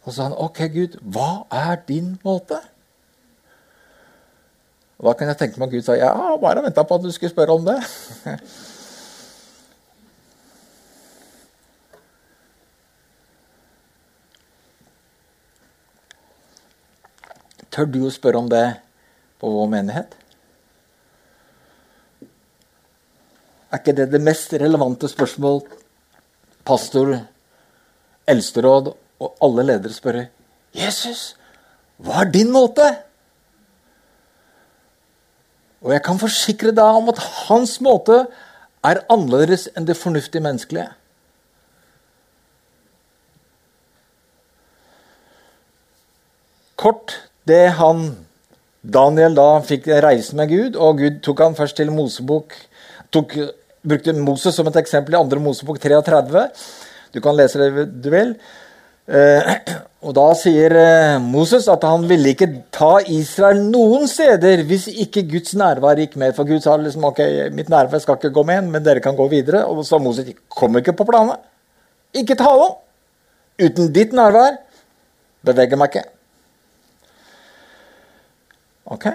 Og 0.02 0.10
så 0.10 0.16
sa 0.16 0.30
han, 0.30 0.38
OK, 0.40 0.64
Gud, 0.74 0.98
hva 1.14 1.44
er 1.52 1.82
din 1.86 2.16
måte? 2.26 2.58
Og 5.02 5.08
Da 5.10 5.14
kan 5.18 5.32
jeg 5.32 5.38
tenke 5.40 5.58
meg 5.58 5.72
at 5.72 5.74
Gud 5.74 5.86
sa 5.86 5.96
ja, 5.98 6.14
bare 6.38 6.62
venta 6.62 6.84
på 6.86 6.96
at 7.00 7.02
du 7.02 7.10
skulle 7.10 7.34
spørre 7.34 7.56
om 7.58 7.66
det. 7.66 7.80
Tør 17.72 17.88
du 17.90 18.02
å 18.06 18.14
spørre 18.14 18.38
om 18.44 18.50
det 18.52 18.66
på 19.42 19.50
vår 19.50 19.70
menighet? 19.74 20.14
Er 23.72 23.80
ikke 23.80 23.96
det 23.98 24.12
det 24.12 24.22
mest 24.22 24.54
relevante 24.60 25.08
spørsmål 25.10 25.64
pastor, 26.68 27.16
eldsteråd 28.30 28.92
og 28.92 29.46
alle 29.48 29.66
ledere 29.66 29.96
spørre? 29.96 30.28
Jesus, 30.78 31.32
hva 31.98 32.22
er 32.22 32.30
din 32.36 32.52
måte? 32.54 32.86
Og 35.82 35.94
jeg 35.96 36.04
kan 36.06 36.20
forsikre 36.22 36.74
deg 36.78 36.98
om 37.02 37.10
at 37.10 37.22
hans 37.48 37.80
måte 37.82 38.26
er 38.86 39.04
annerledes 39.14 39.68
enn 39.76 39.88
det 39.88 39.98
fornuftige 39.98 40.44
menneskelige. 40.46 40.90
Kort 46.82 47.16
det 47.50 47.78
han 47.78 48.12
Daniel 48.82 49.36
da 49.38 49.60
fikk 49.66 49.90
reise 50.02 50.38
med 50.38 50.50
Gud, 50.50 50.78
og 50.78 51.02
Gud 51.02 51.20
tok 51.26 51.44
han 51.46 51.58
først 51.58 51.78
til 51.78 51.92
Mosebok 51.94 52.56
tok, 53.14 53.36
Brukte 53.82 54.14
Moses 54.14 54.54
som 54.54 54.68
et 54.70 54.78
eksempel 54.78 55.16
i 55.18 55.20
2. 55.26 55.40
Mosebok 55.42 55.80
33. 55.82 56.44
Du 57.14 57.22
kan 57.22 57.34
lese 57.34 57.58
det 57.58 57.88
du 58.04 58.10
vil. 58.14 58.36
Eh, 59.10 59.56
og 60.06 60.14
da 60.18 60.28
sier 60.38 60.74
eh, 60.78 61.16
Moses 61.22 61.68
at 61.72 61.84
han 61.86 62.06
ville 62.10 62.34
ikke 62.34 62.48
ta 62.74 63.00
Israel 63.10 63.64
noen 63.66 64.08
steder 64.10 64.64
hvis 64.70 64.88
ikke 64.92 65.26
Guds 65.30 65.56
nærvær 65.58 66.00
gikk 66.02 66.18
med. 66.22 66.36
For 66.38 66.50
Gud 66.50 66.64
sa 66.64 66.78
liksom 66.78 67.10
ok, 67.10 67.22
mitt 67.56 67.70
nærvær 67.72 68.02
skal 68.04 68.20
ikke 68.20 68.34
gå 68.34 68.46
med, 68.50 68.70
men 68.74 68.86
dere 68.86 69.04
kan 69.04 69.18
gå 69.18 69.28
videre. 69.32 69.66
Og 69.66 69.84
så 69.88 70.00
Moses 70.02 70.30
kom 70.50 70.78
ikke 70.80 70.96
på 70.98 71.08
planen. 71.10 71.38
Ikke 72.18 72.38
tale. 72.40 72.72
Uten 73.62 73.92
ditt 73.94 74.14
nærvær 74.18 74.58
beveger 75.46 75.80
meg 75.80 75.94
ikke. 75.94 76.08
Ok. 78.92 79.08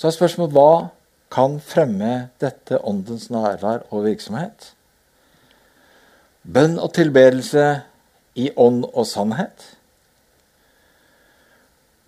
Så 0.00 0.08
er 0.08 0.14
spørsmålet 0.16 0.54
hva 0.56 0.70
kan 1.28 1.58
fremme 1.60 2.30
dette 2.40 2.78
åndens 2.88 3.26
nærvær 3.28 3.82
og 3.92 4.06
virksomhet? 4.06 4.70
Bønn 6.40 6.78
og 6.80 6.94
tilbedelse 6.96 7.64
i 8.40 8.46
ånd 8.56 8.86
og 8.88 9.04
sannhet. 9.04 9.66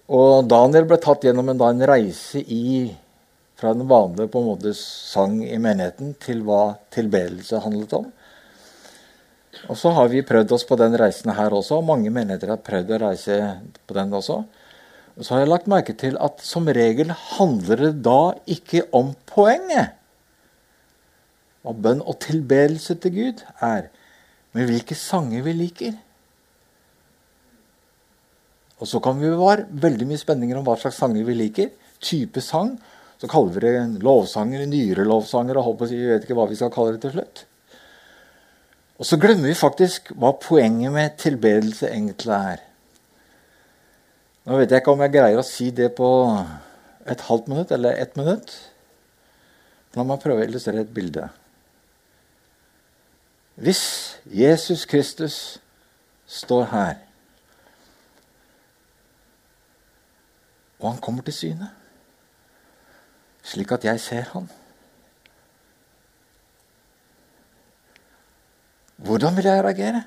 Og 0.08 0.48
Daniel 0.48 0.88
ble 0.88 0.96
tatt 1.04 1.26
gjennom 1.26 1.52
en, 1.52 1.60
da, 1.60 1.68
en 1.68 1.84
reise 1.92 2.40
i, 2.40 2.88
fra 3.60 3.74
den 3.76 3.84
vanlige 3.92 4.32
på 4.32 4.40
en 4.40 4.48
måte 4.54 4.72
sang 4.78 5.36
i 5.44 5.60
menigheten 5.60 6.16
til 6.24 6.40
hva 6.48 6.62
tilbedelse 6.96 7.60
handlet 7.60 7.92
om. 8.00 8.08
Og 9.68 9.76
så 9.76 9.92
har 9.92 10.08
vi 10.08 10.24
prøvd 10.24 10.56
oss 10.56 10.64
på 10.64 10.80
den 10.80 10.96
reisen 10.96 11.36
her 11.36 11.52
også. 11.52 11.82
og 11.82 11.88
Mange 11.92 12.08
menigheter 12.08 12.56
har 12.56 12.64
prøvd 12.64 12.96
å 12.96 13.04
reise 13.04 13.40
på 13.84 14.00
den 14.00 14.16
også 14.16 14.40
så 15.20 15.34
har 15.34 15.42
jeg 15.42 15.50
lagt 15.50 15.68
merke 15.68 15.94
til 15.98 16.16
at 16.24 16.40
som 16.44 16.70
regel 16.72 17.12
handler 17.12 17.82
det 17.86 17.92
da 18.06 18.32
ikke 18.48 18.86
om 18.96 19.12
poenget. 19.28 19.92
Hva 21.62 21.74
bønn 21.76 22.00
og 22.00 22.16
tilbedelse 22.24 22.96
til 23.02 23.12
Gud 23.18 23.42
er, 23.60 23.90
men 24.56 24.66
hvilke 24.70 24.96
sanger 24.98 25.44
vi 25.44 25.54
liker. 25.58 25.92
Og 28.80 28.88
så 28.90 28.98
kan 29.04 29.20
vi 29.20 29.30
bevare 29.30 29.68
veldig 29.68 30.08
mye 30.10 30.18
spenninger 30.18 30.58
om 30.58 30.66
hva 30.66 30.74
slags 30.80 30.98
sanger 30.98 31.28
vi 31.28 31.36
liker. 31.38 31.70
Type 32.02 32.42
sang. 32.42 32.74
Så 33.20 33.28
kaller 33.30 33.54
vi 33.54 33.62
det 33.62 34.02
lovsanger, 34.02 34.64
nyere 34.66 35.06
lovsanger 35.06 35.60
og 35.60 35.68
håper, 35.68 35.92
vi 35.92 36.08
vet 36.08 36.24
ikke 36.26 36.34
hva 36.34 36.48
vi 36.50 36.58
skal 36.58 36.72
kalle 36.74 36.96
det 36.96 37.04
til 37.04 37.14
slutt. 37.14 37.44
Og 38.98 39.06
så 39.06 39.18
glemmer 39.22 39.52
vi 39.52 39.54
faktisk 39.58 40.10
hva 40.18 40.32
poenget 40.42 40.90
med 40.94 41.14
tilbedelse 41.22 41.92
egentlig 41.92 42.34
er. 42.34 42.64
Nå 44.42 44.58
vet 44.58 44.72
jeg 44.72 44.82
ikke 44.82 44.94
om 44.96 45.02
jeg 45.04 45.14
greier 45.14 45.38
å 45.38 45.46
si 45.46 45.68
det 45.70 45.92
på 45.94 46.08
et 47.06 47.20
halvt 47.28 47.50
minutt 47.50 47.70
eller 47.74 47.98
ett 47.98 48.16
minutt. 48.18 48.50
La 49.94 50.04
meg 50.06 50.22
prøve 50.22 50.42
å 50.42 50.48
illustrere 50.48 50.82
et 50.82 50.94
bilde. 50.94 51.28
Hvis 53.62 53.84
Jesus 54.26 54.86
Kristus 54.88 55.36
står 56.26 56.64
her, 56.72 56.96
og 60.80 60.88
han 60.88 61.02
kommer 61.04 61.22
til 61.22 61.36
syne, 61.36 61.68
slik 63.46 63.70
at 63.74 63.84
jeg 63.86 64.00
ser 64.02 64.26
han 64.32 64.50
Hvordan 69.02 69.34
vil 69.34 69.48
jeg 69.48 69.62
reagere? 69.66 70.00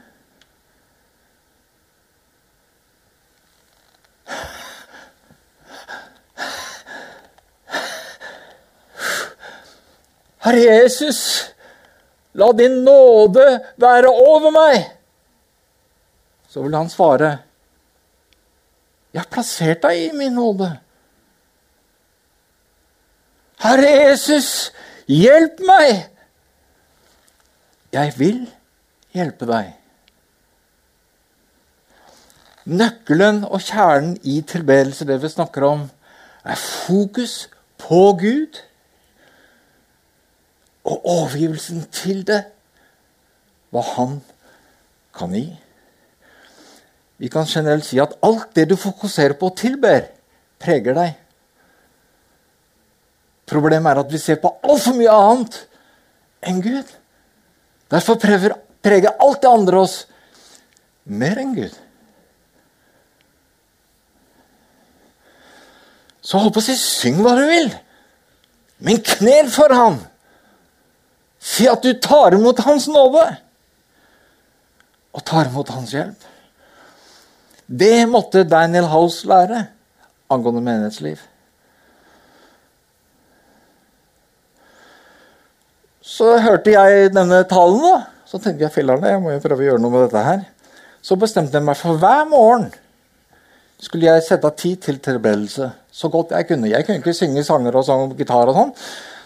Herre 10.45 10.61
Jesus, 10.61 11.21
la 12.37 12.51
din 12.53 12.83
nåde 12.85 13.45
være 13.81 14.11
over 14.11 14.51
meg. 14.53 14.83
Så 16.49 16.61
vil 16.61 16.75
han 16.77 16.89
svare, 16.89 17.31
jeg 19.13 19.23
har 19.23 19.31
plassert 19.31 19.81
deg 19.81 20.03
i 20.03 20.11
min 20.13 20.35
nåde. 20.37 20.67
Herre 23.63 23.89
Jesus, 23.89 24.51
hjelp 25.07 25.63
meg! 25.65 26.05
Jeg 27.95 28.13
vil 28.19 28.43
hjelpe 29.15 29.47
deg. 29.49 29.71
Nøkkelen 32.65 33.43
og 33.47 33.63
kjernen 33.63 34.17
i 34.27 34.41
tilbedelse, 34.45 35.07
det 35.07 35.17
vi 35.23 35.31
snakker 35.31 35.65
om, 35.65 35.85
er 36.43 36.59
fokus 36.59 37.45
på 37.81 38.01
Gud 38.19 38.61
og 40.85 41.05
overgivelsen 41.09 41.85
til 41.93 42.21
det, 42.27 42.43
hva 43.73 43.81
han 43.95 44.19
kan 45.15 45.33
gi. 45.33 45.47
Vi 47.17 47.29
kan 47.31 47.47
generelt 47.49 47.87
si 47.87 47.99
at 48.01 48.17
alt 48.25 48.51
det 48.55 48.67
du 48.69 48.75
fokuserer 48.79 49.37
på 49.39 49.49
og 49.49 49.57
tilber, 49.57 50.09
preger 50.61 50.97
deg. 50.97 51.15
Problemet 53.49 53.91
er 53.91 54.01
at 54.01 54.11
vi 54.11 54.21
ser 54.21 54.39
på 54.41 54.51
altfor 54.65 54.97
mye 54.97 55.13
annet 55.13 55.57
enn 56.45 56.61
Gud. 56.63 56.91
Derfor 57.91 58.19
preger, 58.21 58.55
preger 58.83 59.17
alt 59.21 59.41
det 59.41 59.51
andre 59.51 59.81
oss 59.85 59.97
mer 61.05 61.39
enn 61.41 61.53
Gud. 61.57 61.73
Så 66.25 66.41
hold 66.41 66.55
på 66.55 66.61
å 66.61 66.65
si 66.65 66.73
syng 66.79 67.21
hva 67.21 67.35
du 67.37 67.43
vil, 67.45 67.69
men 68.81 69.03
knel 69.05 69.51
for 69.53 69.73
ham. 69.77 69.99
Si 71.45 71.67
at 71.69 71.83
du 71.85 71.91
tar 72.01 72.33
imot 72.33 72.63
Hans 72.65 72.87
nåde 72.89 73.25
og 75.15 75.23
tar 75.23 75.51
imot 75.51 75.69
Hans 75.75 75.93
hjelp. 75.93 76.25
Det 77.65 78.05
måtte 78.09 78.43
Daniel 78.49 78.89
House 78.91 79.27
lære 79.29 79.67
angående 80.29 80.61
menighetsliv. 80.65 81.21
Så 86.05 86.35
hørte 86.41 86.73
jeg 86.73 87.13
denne 87.13 87.41
talen, 87.49 87.81
da. 87.81 87.95
Så 88.25 88.37
tenkte 88.41 88.65
jeg 88.65 88.73
fillerne, 88.73 89.13
jeg 89.13 89.21
må 89.21 89.33
jo 89.33 89.41
prøve 89.41 89.63
å 89.63 89.69
gjøre 89.69 89.81
noe 89.81 89.93
med 89.93 90.05
dette 90.05 90.21
her. 90.25 90.43
Så 91.05 91.17
bestemte 91.21 91.57
jeg 91.57 91.65
meg 91.65 91.77
for 91.77 92.01
hver 92.01 92.25
morgen 92.29 92.71
skulle 93.81 94.07
jeg 94.07 94.23
sette 94.25 94.49
av 94.49 94.55
tid 94.57 94.79
til 94.85 94.97
tilberedelse. 95.03 95.69
Så 95.93 96.09
godt 96.13 96.33
jeg 96.33 96.47
kunne. 96.49 96.69
Jeg 96.71 96.85
kunne 96.85 97.01
ikke 97.01 97.13
synge 97.15 97.43
sanger 97.45 97.75
og 97.77 97.85
sånn, 97.87 98.13
gitar 98.17 98.49
og 98.49 98.57
sånn. 98.57 98.73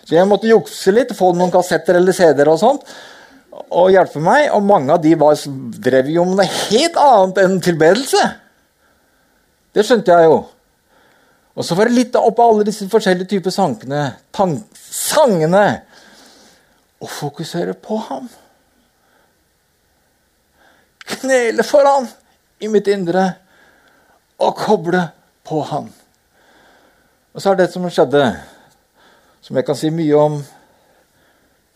Så 0.10 0.16
jeg 0.18 0.26
måtte 0.26 0.50
jukse 0.50 0.90
litt, 0.90 1.12
få 1.14 1.36
noen 1.38 1.52
kassetter 1.54 2.00
eller 2.00 2.16
CD-er 2.18 2.50
og 2.50 2.58
sånt, 2.58 2.88
og 3.70 3.92
hjelpe 3.94 4.18
meg. 4.26 4.48
Og 4.58 4.64
mange 4.66 4.96
av 4.96 5.04
de 5.04 5.12
var, 5.22 5.38
drev 5.86 6.10
jo 6.10 6.24
med 6.26 6.40
noe 6.40 6.48
helt 6.72 6.98
annet 6.98 7.42
enn 7.44 7.60
tilbedelse. 7.62 8.24
Det 9.78 9.86
skjønte 9.86 10.18
jeg 10.18 10.32
jo. 10.32 10.40
Og 11.54 11.68
så 11.68 11.78
var 11.78 11.92
det 11.92 12.00
litt 12.00 12.18
opp 12.18 12.42
av 12.42 12.56
alle 12.56 12.66
disse 12.66 12.90
forskjellige 12.90 13.36
typer 13.36 13.54
sangene, 13.54 14.02
sangene 14.82 15.64
og 16.98 17.14
fokusere 17.14 17.78
på 17.78 18.02
ham. 18.10 18.26
Knele 21.20 21.66
for 21.68 21.86
ham 21.86 22.10
i 22.66 22.74
mitt 22.74 22.90
indre 22.90 23.28
og 24.42 24.58
koble 24.58 25.06
på 25.46 25.62
ham. 25.70 25.92
Og 27.36 27.44
så 27.44 27.54
er 27.54 27.62
det 27.62 27.70
som 27.76 27.86
skjedde 27.94 28.24
som 29.42 29.56
jeg 29.56 29.66
kan 29.68 29.78
si 29.78 29.92
mye 29.94 30.18
om. 30.18 30.40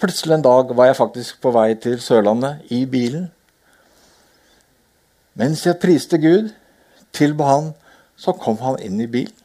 Plutselig 0.02 0.36
en 0.38 0.46
dag 0.46 0.74
var 0.76 0.90
jeg 0.90 1.00
faktisk 1.00 1.42
på 1.44 1.54
vei 1.56 1.70
til 1.80 2.00
Sørlandet 2.04 2.72
i 2.76 2.84
bilen. 2.90 3.30
Mens 5.40 5.66
jeg 5.66 5.80
priste 5.82 6.20
Gud, 6.22 6.52
tilba 7.14 7.48
Han, 7.50 7.72
så 8.16 8.36
kom 8.38 8.60
Han 8.62 8.80
inn 8.84 9.00
i 9.02 9.10
bilen. 9.10 9.38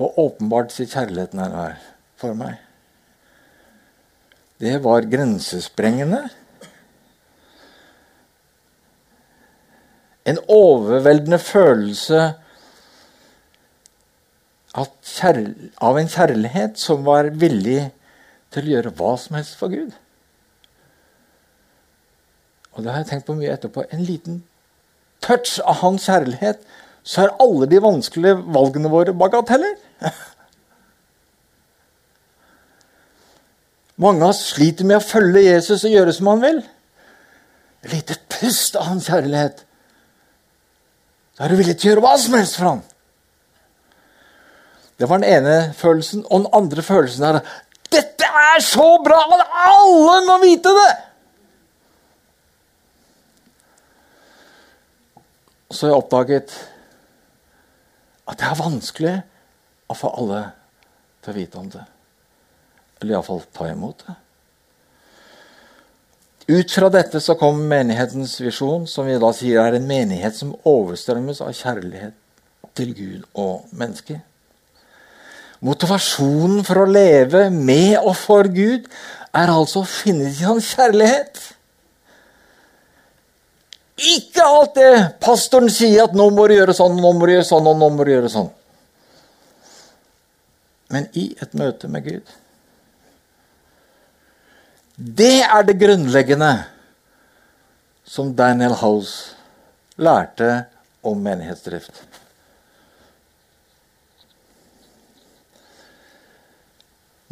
Og 0.00 0.18
åpenbart 0.18 0.72
sitt 0.72 0.94
kjærligheten 0.94 1.42
her 1.42 1.74
for 2.18 2.34
meg. 2.34 2.56
Det 4.62 4.78
var 4.84 5.04
grensesprengende. 5.10 6.22
En 10.24 10.38
overveldende 10.48 11.38
følelse 11.42 12.22
av 14.72 15.98
en 15.98 16.08
kjærlighet 16.08 16.78
som 16.80 17.04
var 17.04 17.28
villig 17.36 17.90
til 18.52 18.64
å 18.64 18.72
gjøre 18.76 18.94
hva 18.96 19.12
som 19.20 19.36
helst 19.36 19.58
for 19.60 19.72
Gud. 19.72 19.92
Og 22.72 22.84
det 22.84 22.92
har 22.92 23.02
jeg 23.02 23.10
tenkt 23.10 23.28
på 23.28 23.36
mye 23.36 23.52
etterpå. 23.52 23.84
En 23.92 24.04
liten 24.06 24.42
touch 25.24 25.58
av 25.60 25.82
hans 25.82 26.06
kjærlighet, 26.08 26.62
så 27.04 27.24
er 27.24 27.36
alle 27.42 27.66
de 27.68 27.80
vanskelige 27.82 28.38
valgene 28.54 28.90
våre 28.92 29.12
bagateller. 29.16 29.74
Mange 34.02 34.24
av 34.24 34.30
oss 34.32 34.46
sliter 34.54 34.88
med 34.88 34.96
å 34.98 35.04
følge 35.04 35.44
Jesus 35.44 35.84
og 35.84 35.92
gjøre 35.92 36.14
som 36.16 36.30
han 36.32 36.40
vil. 36.42 36.62
Et 37.82 37.92
lite 37.98 38.16
pust 38.32 38.78
av 38.78 38.88
hans 38.88 39.08
kjærlighet. 39.10 39.56
Da 41.36 41.44
er 41.44 41.52
du 41.52 41.58
villig 41.60 41.76
til 41.76 41.90
å 41.90 41.90
gjøre 41.92 42.04
hva 42.06 42.14
som 42.20 42.34
helst 42.38 42.56
for 42.58 42.70
ham. 42.70 42.82
Det 45.02 45.08
var 45.10 45.18
den 45.18 45.32
ene 45.34 45.72
følelsen. 45.74 46.22
Og 46.30 46.44
den 46.44 46.50
andre 46.54 46.82
følelsen 46.86 47.24
er 47.26 47.40
dette 47.90 48.28
er 48.28 48.60
så 48.62 48.86
bra 49.02 49.18
alle 49.72 50.14
må 50.28 50.36
vite 50.44 50.70
det! 50.76 50.92
Så 55.72 55.86
har 55.86 55.92
jeg 55.92 55.98
oppdaget 55.98 56.54
at 58.28 58.38
det 58.38 58.46
er 58.46 58.62
vanskelig 58.62 59.16
å 59.90 59.98
få 59.98 60.14
alle 60.22 60.44
til 61.24 61.34
å 61.34 61.38
vite 61.40 61.60
om 61.60 61.68
det. 61.74 61.84
Eller 63.00 63.16
iallfall 63.16 63.42
ta 63.50 63.68
imot 63.72 64.06
det. 64.06 64.18
Ut 66.52 66.74
fra 66.78 66.92
dette 66.94 67.18
så 67.22 67.34
kom 67.40 67.64
menighetens 67.66 68.38
visjon, 68.42 68.86
som 68.86 69.10
vi 69.10 69.18
da 69.18 69.34
sier 69.34 69.66
er 69.66 69.80
en 69.80 69.88
menighet 69.88 70.38
som 70.38 70.54
overstrømmes 70.62 71.42
av 71.42 71.56
kjærlighet 71.58 72.14
til 72.78 72.94
Gud 72.94 73.24
og 73.34 73.66
mennesker. 73.74 74.22
Motivasjonen 75.62 76.64
for 76.66 76.82
å 76.82 76.90
leve 76.90 77.46
med 77.54 78.00
og 78.00 78.16
for 78.18 78.48
Gud 78.50 78.88
er 79.32 79.52
altså 79.52 79.82
å 79.82 79.88
finne 79.88 80.30
i 80.30 80.44
hans 80.46 80.72
kjærlighet. 80.74 81.38
Ikke 84.02 84.42
alt 84.42 84.74
det 84.74 84.92
pastoren 85.22 85.70
sier 85.70 86.04
at 86.04 86.14
'nå 86.14 86.30
må 86.34 86.48
du 86.48 86.56
gjøre 86.56 86.74
sånn, 86.74 86.98
nå 86.98 87.12
må 87.14 87.26
du 87.26 87.32
gjøre 87.32 87.46
sånn 87.46 87.66
og 87.66 87.78
nå 87.78 87.88
må 87.94 88.04
du 88.04 88.10
gjøre 88.10 88.32
sånn'. 88.32 88.50
Men 90.90 91.08
i 91.14 91.36
et 91.40 91.54
møte 91.54 91.88
med 91.88 92.04
Gud. 92.04 92.26
Det 94.96 95.40
er 95.42 95.62
det 95.62 95.78
grunnleggende 95.80 96.64
som 98.04 98.34
Daniel 98.36 98.74
House 98.74 99.34
lærte 99.96 100.66
om 101.02 101.22
menighetsdrift. 101.22 102.02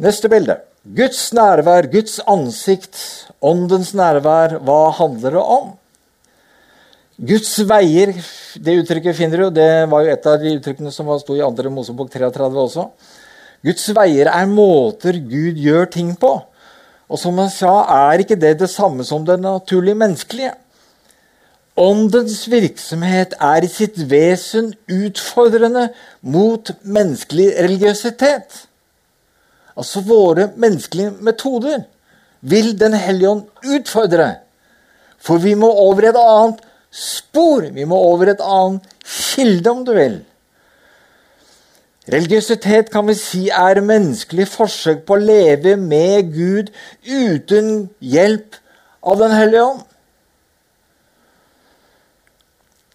Neste 0.01 0.29
bilde. 0.33 0.55
Guds 0.97 1.27
nærvær, 1.37 1.85
Guds 1.91 2.15
ansikt, 2.25 2.97
åndens 3.37 3.91
nærvær. 3.93 4.55
Hva 4.65 4.79
handler 4.97 5.35
det 5.35 5.41
om? 5.43 5.67
Guds 7.21 7.51
veier, 7.69 8.15
det 8.57 8.79
uttrykket 8.79 9.19
finner 9.19 9.43
du. 9.43 9.51
Det 9.53 9.67
var 9.91 10.01
jo 10.01 10.15
et 10.15 10.25
av 10.31 10.39
de 10.41 10.55
uttrykkene 10.57 10.93
som 10.93 11.11
sto 11.21 11.35
i 11.37 11.43
2. 11.43 11.73
Mosebok 11.75 12.09
33 12.09 12.63
også. 12.63 12.87
Guds 13.61 13.91
veier 13.93 14.31
er 14.31 14.49
måter 14.49 15.19
Gud 15.21 15.61
gjør 15.61 15.85
ting 15.93 16.15
på. 16.17 16.33
Og 17.05 17.21
som 17.21 17.37
han 17.37 17.53
sa, 17.53 17.75
er 18.09 18.25
ikke 18.25 18.39
det 18.41 18.55
det 18.63 18.71
samme 18.73 19.05
som 19.05 19.21
det 19.27 19.37
naturlige 19.43 20.01
menneskelige. 20.01 20.55
Åndens 21.77 22.41
virksomhet 22.49 23.37
er 23.37 23.61
i 23.61 23.69
sitt 23.69 24.01
vesen 24.09 24.73
utfordrende 24.89 25.91
mot 26.25 26.73
menneskelig 26.81 27.51
religiøsitet 27.61 28.65
altså 29.77 30.01
våre 30.05 30.49
menneskelige 30.55 31.11
metoder, 31.19 31.83
vil 32.41 32.79
Den 32.79 32.93
hellige 32.93 33.29
ånd 33.29 33.43
utfordre. 33.63 34.35
For 35.21 35.37
vi 35.37 35.53
må 35.53 35.69
over 35.69 36.09
et 36.09 36.17
annet 36.17 36.61
spor. 36.91 37.67
Vi 37.73 37.85
må 37.85 37.95
over 37.95 38.31
et 38.31 38.41
annet 38.41 38.81
kilde, 39.05 39.69
om 39.69 39.85
du 39.85 39.93
vil. 39.93 40.17
Religiøsitet 42.11 42.89
kan 42.91 43.05
vi 43.07 43.13
si 43.13 43.43
er 43.53 43.83
menneskelig 43.85 44.47
forsøk 44.49 45.05
på 45.05 45.15
å 45.15 45.21
leve 45.21 45.75
med 45.77 46.33
Gud 46.33 46.71
uten 47.05 47.89
hjelp 48.01 48.57
av 49.05 49.21
Den 49.21 49.35
hellige 49.37 49.63
ånd. 49.63 49.83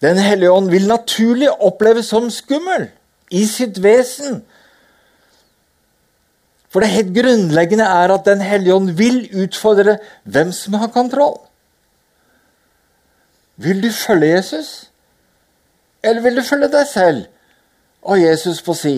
Den 0.03 0.19
hellige 0.21 0.51
ånd 0.51 0.69
vil 0.69 0.85
naturlig 0.87 1.49
oppleves 1.49 2.11
som 2.11 2.27
skummel 2.29 2.89
i 3.33 3.45
sitt 3.49 3.79
vesen 3.83 4.43
for 6.69 6.83
det 6.83 6.91
helt 6.91 7.13
grunnleggende 7.15 7.85
er 7.87 8.13
at 8.13 8.25
Den 8.25 8.41
hellige 8.41 8.75
ånd 8.75 8.91
vil 8.99 9.21
utfordre 9.43 9.97
hvem 10.23 10.51
som 10.51 10.73
har 10.73 10.91
kontroll. 10.91 11.39
Vil 13.57 13.81
du 13.83 13.89
følge 13.91 14.35
Jesus, 14.35 14.91
eller 16.03 16.21
vil 16.21 16.37
du 16.37 16.43
følge 16.45 16.69
deg 16.71 16.87
selv? 16.87 17.23
Og 18.01 18.21
Jesus 18.21 18.61
på 18.61 18.73
si 18.77 18.97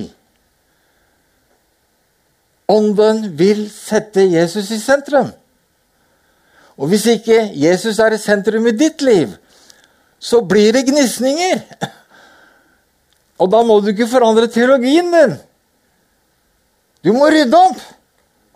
Ånden 2.70 3.24
vil 3.38 3.64
sette 3.74 4.28
Jesus 4.30 4.68
i 4.72 4.78
sentrum. 4.78 5.32
Og 6.78 6.92
hvis 6.92 7.08
ikke 7.10 7.40
Jesus 7.58 7.98
er 8.00 8.14
i 8.14 8.20
sentrum 8.22 8.68
i 8.70 8.76
ditt 8.78 9.02
liv, 9.02 9.32
så 10.20 10.44
blir 10.46 10.76
det 10.76 10.86
gnisninger. 10.86 11.64
Og 13.42 13.50
da 13.52 13.64
må 13.64 13.80
du 13.80 13.90
ikke 13.90 14.08
forandre 14.12 14.52
teologien 14.52 15.10
din. 15.16 15.34
Du 17.04 17.14
må 17.16 17.30
rydde 17.32 17.56
opp 17.56 17.80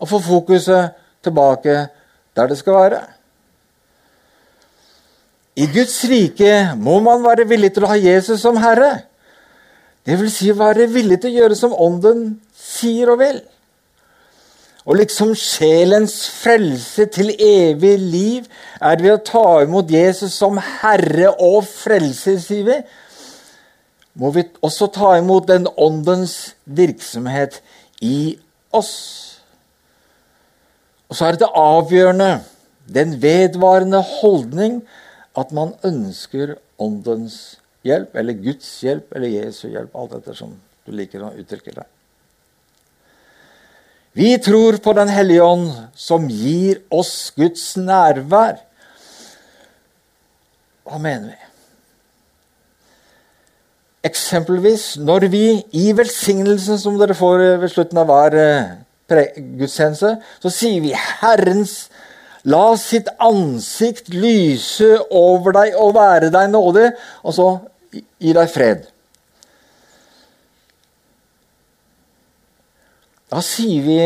og 0.03 0.09
få 0.09 0.19
fokuset 0.23 0.95
tilbake 1.23 1.87
der 2.35 2.49
det 2.49 2.57
skal 2.59 2.79
være. 2.79 3.01
I 5.55 5.67
Guds 5.69 5.99
rike 6.09 6.73
må 6.81 6.97
man 7.05 7.23
være 7.23 7.47
villig 7.47 7.71
til 7.75 7.85
å 7.85 7.91
ha 7.93 7.97
Jesus 7.99 8.41
som 8.41 8.57
herre. 8.57 9.03
Det 10.03 10.17
vil 10.19 10.31
si 10.33 10.49
være 10.51 10.89
villig 10.91 11.21
til 11.21 11.31
å 11.31 11.43
gjøre 11.43 11.57
som 11.57 11.75
Ånden 11.77 12.23
sier 12.57 13.13
og 13.13 13.21
vil. 13.21 13.37
Og 14.83 14.97
liksom 14.99 15.31
sjelens 15.39 16.25
frelse 16.41 17.05
til 17.13 17.31
evig 17.37 17.93
liv 18.01 18.49
er 18.81 18.99
ved 18.99 19.13
å 19.13 19.21
ta 19.23 19.45
imot 19.63 19.93
Jesus 19.93 20.35
som 20.35 20.59
herre 20.81 21.29
og 21.37 21.61
frelse, 21.69 22.35
sier 22.43 22.67
vi, 22.67 22.81
må 24.19 24.33
vi 24.35 24.43
også 24.61 24.89
ta 24.93 25.13
imot 25.21 25.47
den 25.47 25.69
åndens 25.77 26.57
virksomhet 26.65 27.61
i 28.03 28.35
oss. 28.75 28.93
Og 31.09 31.17
så 31.17 31.29
er 31.29 31.37
det 31.39 31.49
avgjørende, 31.49 32.43
den 32.93 33.15
vedvarende 33.23 34.01
holdning, 34.19 34.81
at 35.39 35.53
man 35.55 35.73
ønsker 35.87 36.57
åndens 36.81 37.57
hjelp, 37.87 38.15
eller 38.19 38.37
Guds 38.43 38.69
hjelp, 38.83 39.13
eller 39.15 39.31
Jesu 39.31 39.67
hjelp, 39.69 39.93
alt 39.95 40.17
etter 40.19 40.37
som 40.37 40.55
du 40.83 40.91
liker 40.95 41.23
å 41.23 41.33
uttrykke 41.39 41.75
det. 41.77 41.87
Vi 44.13 44.35
tror 44.45 44.77
på 44.77 44.93
Den 44.93 45.09
hellige 45.09 45.45
ånd, 45.45 45.71
som 45.95 46.27
gir 46.29 46.83
oss 46.93 47.31
Guds 47.33 47.71
nærvær. 47.81 48.59
Hva 50.85 50.99
mener 51.01 51.31
vi? 51.31 51.52
Eksempelvis 54.03 54.97
når 54.99 55.27
vi 55.31 55.45
i 55.79 55.91
velsignelsen 55.95 56.79
som 56.79 56.97
dere 56.99 57.15
får 57.15 57.43
ved 57.61 57.71
slutten 57.71 58.01
av 58.01 58.09
hver 58.09 58.39
eh, 58.39 59.37
gudstjeneste, 59.59 60.17
så 60.43 60.49
sier 60.51 60.81
vi 60.83 60.91
'Herrens 60.95 61.89
La 62.43 62.75
sitt 62.75 63.07
ansikt 63.23 64.09
lyse 64.11 64.97
over 65.15 65.55
deg 65.55 65.77
og 65.79 65.93
være 65.95 66.31
deg 66.33 66.49
nådig', 66.51 66.91
og 67.23 67.33
så 67.33 67.47
gi 68.19 68.33
deg 68.35 68.49
fred. 68.51 68.81
Da 73.31 73.39
sier 73.39 73.85
vi 73.87 73.99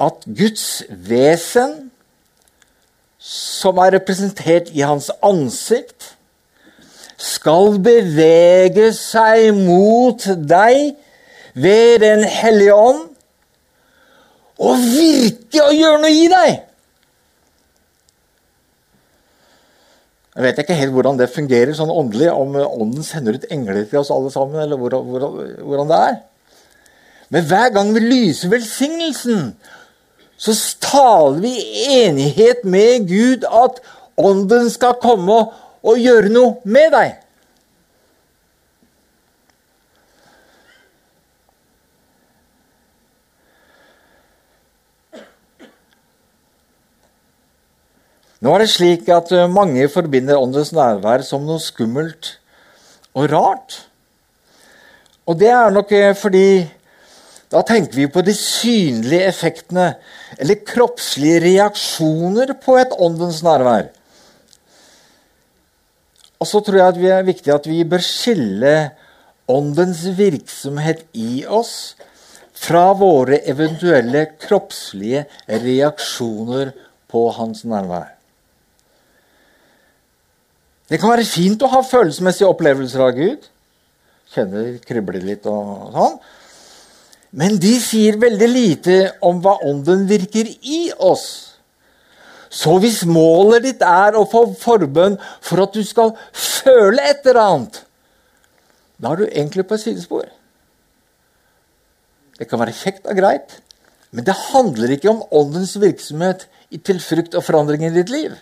at 0.00 0.24
Guds 0.24 0.64
vesen, 0.88 1.90
som 3.20 3.76
er 3.84 3.98
representert 3.98 4.72
i 4.72 4.80
hans 4.80 5.10
ansikt, 5.20 6.14
skal 7.20 7.76
bevege 7.84 8.90
seg 8.96 9.50
mot 9.56 10.24
deg 10.24 10.96
ved 11.60 12.00
Den 12.00 12.24
hellige 12.24 12.74
ånd 12.74 13.06
og 14.60 14.76
virke 14.80 15.62
og 15.64 15.76
gjøre 15.76 16.00
noe 16.02 16.12
i 16.12 16.26
deg. 16.30 16.58
Jeg 20.30 20.44
vet 20.46 20.60
ikke 20.62 20.76
helt 20.78 20.94
hvordan 20.94 21.18
det 21.18 21.32
fungerer 21.32 21.72
sånn 21.76 21.92
åndelig, 21.92 22.28
om 22.32 22.54
Ånden 22.56 23.04
sender 23.04 23.36
ut 23.36 23.48
engler 23.52 23.82
til 23.88 24.00
oss 24.00 24.12
alle 24.14 24.30
sammen, 24.32 24.60
eller 24.62 24.78
hvordan, 24.78 25.90
det 25.90 25.98
er. 25.98 26.18
Men 27.34 27.48
hver 27.50 27.72
gang 27.74 27.90
vi 27.96 28.04
lyser 28.04 28.52
velsignelsen, 28.52 29.50
så 30.40 30.54
taler 30.80 31.40
vi 31.42 31.50
i 31.56 31.98
enighet 32.04 32.64
med 32.64 33.08
Gud 33.10 33.44
at 33.44 33.82
Ånden 34.20 34.70
skal 34.72 34.96
komme 35.02 35.40
og 35.40 35.52
gjøre 36.00 36.32
noe 36.32 36.60
med 36.68 36.92
deg. 36.92 37.18
Nå 48.40 48.54
er 48.56 48.62
det 48.62 48.70
slik 48.72 49.08
at 49.12 49.28
eh, 49.36 49.50
mange 49.52 49.84
forbinder 49.92 50.40
åndens 50.40 50.72
nærvær 50.72 51.20
som 51.26 51.44
noe 51.44 51.60
skummelt 51.60 52.38
og 53.12 53.28
rart. 53.28 53.82
Og 55.28 55.36
det 55.40 55.50
er 55.52 55.74
nok 55.74 55.92
eh, 55.92 56.14
fordi 56.16 56.64
da 57.52 57.60
tenker 57.66 57.98
vi 57.98 58.06
på 58.08 58.22
de 58.24 58.32
synlige 58.36 59.26
effektene 59.28 59.90
eller 60.38 60.62
kroppslige 60.64 61.42
reaksjoner 61.44 62.54
på 62.64 62.78
et 62.80 62.96
åndens 62.96 63.42
nærvær. 63.44 63.90
Og 66.40 66.48
så 66.48 66.62
tror 66.64 66.80
jeg 66.80 66.88
at 66.88 67.00
det 67.00 67.10
er 67.12 67.26
viktig 67.26 67.52
at 67.52 67.66
vi 67.68 67.82
bør 67.84 68.04
skille 68.04 68.74
åndens 69.50 70.06
virksomhet 70.16 71.04
i 71.12 71.42
oss 71.44 71.96
fra 72.60 72.90
våre 72.96 73.40
eventuelle 73.48 74.26
kroppslige 74.40 75.24
reaksjoner 75.48 76.72
på 77.10 77.26
hans 77.36 77.64
nærvær. 77.68 78.08
Det 80.90 80.98
kan 80.98 81.12
være 81.12 81.28
fint 81.28 81.62
å 81.62 81.70
ha 81.70 81.84
følelsesmessige 81.86 82.48
opplevelser 82.50 83.04
av 83.04 83.14
Gud. 83.14 83.44
Kjenner 84.34 84.72
kribler 84.86 85.22
litt 85.22 85.46
og 85.50 85.92
sånn. 85.94 86.16
Men 87.30 87.60
de 87.62 87.76
sier 87.78 88.18
veldig 88.18 88.48
lite 88.50 88.96
om 89.22 89.38
hva 89.42 89.54
Ånden 89.68 90.08
virker 90.10 90.48
i 90.50 90.80
oss. 90.98 91.49
Så 92.50 92.74
hvis 92.82 93.04
målet 93.06 93.62
ditt 93.62 93.82
er 93.86 94.16
å 94.18 94.26
få 94.28 94.48
forbønn 94.58 95.16
for 95.38 95.62
at 95.62 95.76
du 95.76 95.84
skal 95.86 96.16
føle 96.34 96.98
et 97.06 97.22
eller 97.30 97.40
annet, 97.44 97.80
da 99.00 99.12
er 99.12 99.22
du 99.22 99.26
egentlig 99.28 99.64
på 99.68 99.78
et 99.78 99.84
sidespor. 99.84 100.26
Det 102.40 102.48
kan 102.50 102.60
være 102.60 102.74
kjekt 102.74 103.06
og 103.06 103.16
greit, 103.20 103.60
men 104.10 104.26
det 104.26 104.34
handler 104.50 104.96
ikke 104.96 105.12
om 105.12 105.22
åndens 105.30 105.76
virksomhet 105.78 106.48
til 106.84 107.00
frukt 107.02 107.36
og 107.38 107.46
forandring 107.46 107.86
i 107.86 107.94
ditt 107.94 108.10
liv. 108.10 108.34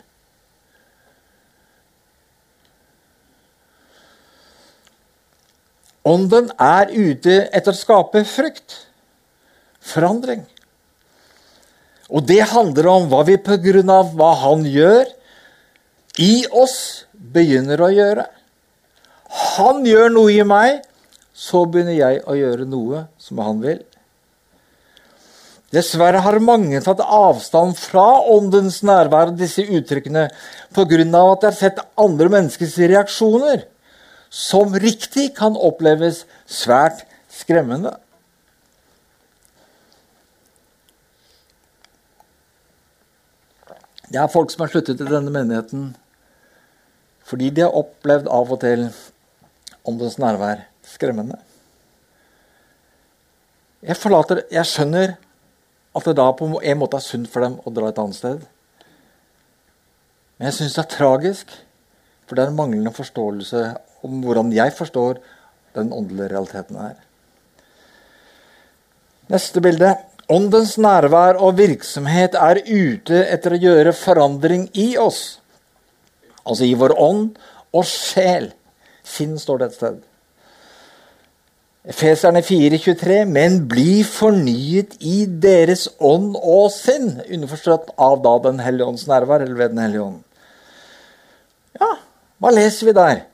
Ånden 6.09 6.49
er 6.57 6.89
ute 6.95 7.43
etter 7.53 7.75
å 7.75 7.77
skape 7.77 8.23
frukt, 8.25 8.79
forandring. 9.85 10.47
Og 12.09 12.25
det 12.25 12.41
handler 12.53 12.89
om 12.89 13.09
hva 13.11 13.25
vi 13.29 13.37
pga. 13.37 14.03
hva 14.17 14.35
han 14.45 14.65
gjør, 14.65 15.07
i 16.19 16.47
oss 16.51 17.05
begynner 17.13 17.81
å 17.81 17.93
gjøre. 17.93 18.25
Han 19.59 19.85
gjør 19.87 20.09
noe 20.11 20.33
i 20.33 20.43
meg, 20.43 20.83
så 21.35 21.65
begynner 21.67 21.95
jeg 21.95 22.23
å 22.27 22.35
gjøre 22.35 22.67
noe 22.67 23.07
som 23.19 23.39
han 23.45 23.61
vil. 23.63 23.85
Dessverre 25.69 26.23
har 26.25 26.39
mange 26.41 26.81
tatt 26.81 27.03
avstand 27.05 27.77
fra 27.77 28.07
åndens 28.33 28.81
nærvær 28.89 29.35
og 29.35 29.37
disse 29.37 29.63
uttrykkene 29.63 30.31
pga. 30.73 30.83
at 30.83 31.41
de 31.41 31.47
har 31.47 31.53
sett 31.53 31.83
andre 31.97 32.29
menneskers 32.29 32.79
reaksjoner, 32.79 33.67
som 34.31 34.73
riktig 34.73 35.35
kan 35.37 35.57
oppleves 35.57 36.25
svært 36.47 37.05
skremmende. 37.29 37.99
Det 44.09 44.21
er 44.21 44.31
folk 44.33 44.53
som 44.53 44.65
har 44.65 44.73
sluttet 44.73 45.01
i 45.03 45.09
denne 45.09 45.33
menigheten 45.33 45.93
fordi 47.29 47.51
de 47.53 47.61
har 47.67 47.77
opplevd 47.77 48.29
av 48.33 48.53
og 48.55 48.61
til 48.63 48.87
åndens 49.89 50.17
nærvær 50.17 50.63
skremmende. 50.89 51.37
Jeg, 53.85 53.99
forlater, 54.01 54.41
jeg 54.49 54.65
skjønner 54.65 55.13
at 55.93 56.07
det 56.09 56.15
da 56.17 56.25
på 56.33 56.49
en 56.49 56.81
måte 56.81 56.97
er 56.97 57.05
sunt 57.05 57.29
for 57.29 57.45
dem 57.45 57.59
å 57.61 57.73
dra 57.75 57.91
et 57.93 58.01
annet 58.01 58.17
sted. 58.17 58.47
Men 60.39 60.49
jeg 60.49 60.57
syns 60.57 60.79
det 60.79 60.85
er 60.87 60.95
tragisk, 60.95 61.53
for 62.25 62.39
det 62.39 62.47
er 62.47 62.53
en 62.53 62.59
manglende 62.59 62.95
forståelse 62.97 63.63
om 64.09 64.23
hvordan 64.25 64.55
jeg 64.57 64.73
forstår 64.79 65.21
den 65.77 65.93
åndelige 65.93 66.31
realiteten 66.33 66.81
her. 66.81 66.97
Neste 69.29 69.61
bilde. 69.61 69.93
Åndens 70.29 70.75
nærvær 70.77 71.39
og 71.41 71.57
virksomhet 71.57 72.35
er 72.37 72.61
ute 72.69 73.23
etter 73.33 73.55
å 73.57 73.63
gjøre 73.63 73.95
forandring 73.97 74.67
i 74.77 74.91
oss. 75.01 75.39
Altså 76.45 76.67
i 76.69 76.75
vår 76.77 76.93
ånd 77.01 77.39
og 77.73 77.87
sjel. 77.89 78.51
Sinn 79.09 79.39
står 79.41 79.63
det 79.63 79.71
et 79.71 79.79
sted. 79.79 79.97
Efeserne 81.89 82.43
4,23.: 82.45 83.23
Men 83.25 83.63
bli 83.71 84.03
fornyet 84.05 84.99
i 85.01 85.23
deres 85.25 85.87
ånd 85.97 86.37
og 86.37 86.69
sinn. 86.75 87.15
Underforstått 87.25 87.95
av 87.97 88.21
da 88.25 88.37
Den 88.51 88.61
hellige 88.61 88.91
ånds 88.93 89.07
nærvær, 89.09 89.41
eller 89.41 89.57
ved 89.57 89.73
Den 89.73 89.85
hellige 89.87 90.05
ånd. 90.05 90.23
Ja, 91.81 91.93
hva 92.39 92.53
leser 92.53 92.91
vi 92.91 92.97
der? 93.01 93.25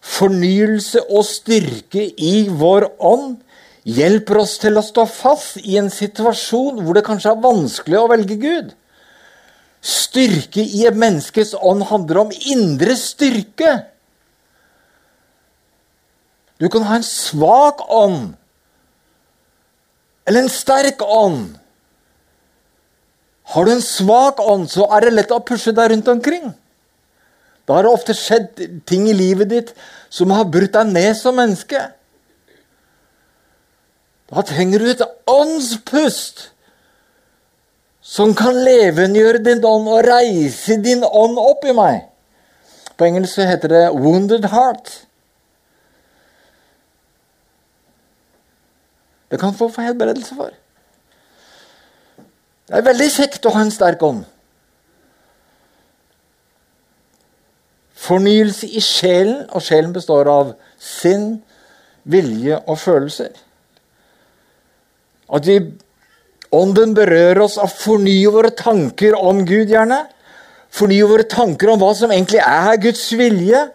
Fornyelse 0.00 1.02
og 1.10 1.26
styrke 1.26 2.06
i 2.14 2.46
vår 2.48 2.92
ånd 2.98 3.40
hjelper 3.88 4.42
oss 4.42 4.58
til 4.60 4.76
å 4.76 4.84
stå 4.84 5.06
fast 5.08 5.60
i 5.62 5.78
en 5.80 5.90
situasjon 5.92 6.82
hvor 6.84 6.96
det 6.96 7.06
kanskje 7.06 7.32
er 7.32 7.44
vanskelig 7.44 8.00
å 8.00 8.08
velge 8.10 8.36
Gud. 8.40 8.74
Styrke 9.80 10.60
i 10.60 10.84
et 10.88 10.98
menneskes 10.98 11.54
ånd 11.56 11.86
handler 11.88 12.26
om 12.26 12.34
indre 12.52 12.96
styrke. 13.00 13.78
Du 16.60 16.68
kan 16.68 16.84
ha 16.84 16.98
en 17.00 17.06
svak 17.06 17.80
ånd 17.88 18.34
eller 20.28 20.44
en 20.44 20.52
sterk 20.52 21.00
ånd. 21.02 21.56
Har 23.50 23.66
du 23.66 23.72
en 23.72 23.82
svak 23.82 24.38
ånd, 24.44 24.68
så 24.70 24.84
er 24.94 25.06
det 25.06 25.14
lett 25.16 25.32
å 25.34 25.40
pushe 25.42 25.72
deg 25.74 25.90
rundt 25.90 26.10
omkring. 26.12 26.52
Da 27.66 27.74
har 27.74 27.86
det 27.86 27.90
ofte 27.90 28.14
skjedd 28.14 28.60
ting 28.86 29.08
i 29.10 29.16
livet 29.16 29.50
ditt 29.50 29.72
som 30.12 30.30
har 30.34 30.46
brutt 30.46 30.76
deg 30.76 30.92
ned 30.92 31.16
som 31.18 31.34
menneske. 31.38 31.80
Da 34.30 34.42
trenger 34.46 34.78
du 34.78 34.90
et 34.90 35.02
åndspust 35.26 36.50
som 38.00 38.34
kan 38.34 38.56
levendegjøre 38.64 39.42
din 39.44 39.64
ånd 39.66 39.88
og 39.90 40.04
reise 40.06 40.78
din 40.82 41.02
ånd 41.04 41.38
opp 41.38 41.66
i 41.66 41.74
meg. 41.76 42.06
På 42.96 43.06
engelsk 43.06 43.38
heter 43.38 43.68
det 43.68 43.84
'wounded 43.90 44.44
heart'. 44.44 45.06
Det 49.30 49.40
kan 49.40 49.54
få 49.54 49.68
helbredelse 49.68 50.34
for. 50.34 50.50
Det 52.66 52.78
er 52.78 52.82
veldig 52.82 53.10
kjekt 53.10 53.46
å 53.46 53.50
ha 53.50 53.60
en 53.60 53.70
sterk 53.70 54.02
ånd. 54.02 54.24
Fornyelse 57.94 58.66
i 58.66 58.80
sjelen, 58.80 59.50
og 59.50 59.62
sjelen 59.62 59.92
består 59.92 60.28
av 60.28 60.54
sinn, 60.78 61.42
vilje 62.04 62.58
og 62.66 62.78
følelser. 62.78 63.30
At 65.30 65.46
vi, 65.46 65.58
ånden 66.50 66.94
berører 66.96 67.42
oss 67.44 67.58
av 67.62 67.70
fornye 67.72 68.30
våre 68.34 68.50
tanker 68.56 69.16
om 69.18 69.44
Gud, 69.46 69.70
gjerne. 69.70 70.02
Fornye 70.74 71.06
våre 71.10 71.26
tanker 71.30 71.72
om 71.72 71.80
hva 71.82 71.92
som 71.98 72.12
egentlig 72.14 72.42
er 72.42 72.80
Guds 72.82 73.04
vilje. 73.18 73.66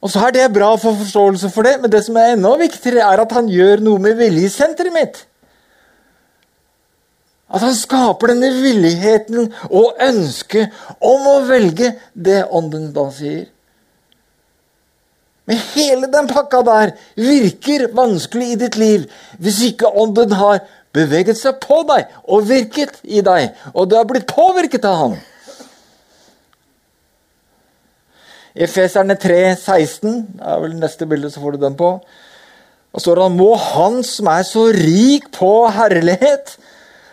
Og 0.00 0.12
så 0.12 0.26
er 0.26 0.36
det 0.36 0.52
bra 0.54 0.70
få 0.80 0.94
forståelse 0.96 1.50
for 1.52 1.66
det, 1.66 1.76
men 1.82 1.92
det 1.92 2.04
som 2.06 2.16
er 2.16 2.34
enda 2.34 2.54
viktigere, 2.58 3.04
er 3.04 3.22
at 3.22 3.34
han 3.36 3.50
gjør 3.52 3.82
noe 3.84 4.00
med 4.02 4.16
viljesenteret 4.20 4.94
mitt. 4.94 5.24
At 7.50 7.64
han 7.66 7.74
skaper 7.74 8.30
denne 8.30 8.52
villigheten 8.62 9.50
og 9.68 9.98
ønsket 10.06 10.70
om 11.02 11.26
å 11.26 11.40
velge 11.48 11.96
det 12.14 12.44
ånden 12.46 12.92
da 12.94 13.08
sier. 13.14 13.48
Men 15.50 15.58
hele 15.74 16.06
den 16.06 16.28
pakka 16.30 16.60
der 16.62 16.92
virker 17.18 17.88
vanskelig 17.96 18.52
i 18.52 18.58
ditt 18.60 18.76
liv 18.78 19.08
hvis 19.42 19.56
ikke 19.72 19.90
ånden 19.98 20.36
har 20.38 20.60
beveget 20.94 21.38
seg 21.40 21.58
på 21.62 21.80
deg 21.88 22.06
og 22.30 22.46
virket 22.46 23.00
i 23.02 23.18
deg, 23.26 23.50
og 23.74 23.90
du 23.90 23.96
har 23.98 24.06
blitt 24.06 24.30
påvirket 24.30 24.86
av 24.86 24.96
han. 25.00 25.18
Efeserne 28.54 29.18
3, 29.18 29.40
16, 29.58 30.14
det 30.38 30.46
er 30.54 30.62
vel 30.62 30.78
neste 30.78 31.06
bilde, 31.10 31.30
så 31.30 31.42
får 31.42 31.58
du 31.58 31.64
den 31.64 31.76
på. 31.78 31.92
Og 32.90 33.02
står 33.02 33.20
det 33.20 33.28
må 33.34 33.52
Han 33.54 34.00
som 34.06 34.30
er 34.30 34.46
så 34.46 34.68
rik 34.74 35.30
på 35.34 35.52
herlighet, 35.74 36.56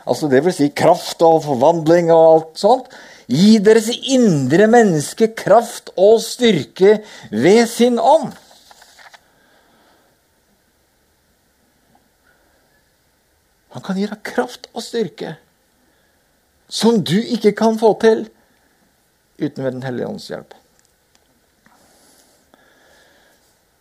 altså 0.05 0.29
det 0.29 0.45
vil 0.45 0.53
si 0.53 0.69
kraft 0.77 1.25
og 1.25 1.43
forvandling 1.45 2.13
og 2.13 2.25
alt 2.35 2.61
sånt, 2.61 2.89
gi 3.27 3.57
deres 3.59 3.89
indre 3.91 4.69
menneske 4.71 5.31
kraft 5.35 5.91
og 5.99 6.21
styrke 6.23 6.99
ved 7.31 7.65
sin 7.71 7.99
ånd. 7.99 8.31
Han 13.75 13.83
kan 13.83 13.99
gi 13.99 14.07
deg 14.09 14.23
kraft 14.25 14.71
og 14.73 14.81
styrke 14.85 15.35
som 16.67 16.99
du 17.03 17.15
ikke 17.15 17.53
kan 17.55 17.77
få 17.79 17.93
til 18.01 18.25
uten 19.39 19.63
ved 19.63 19.71
Den 19.71 19.83
hellige 19.85 20.07
ånds 20.07 20.27
hjelp. 20.27 20.55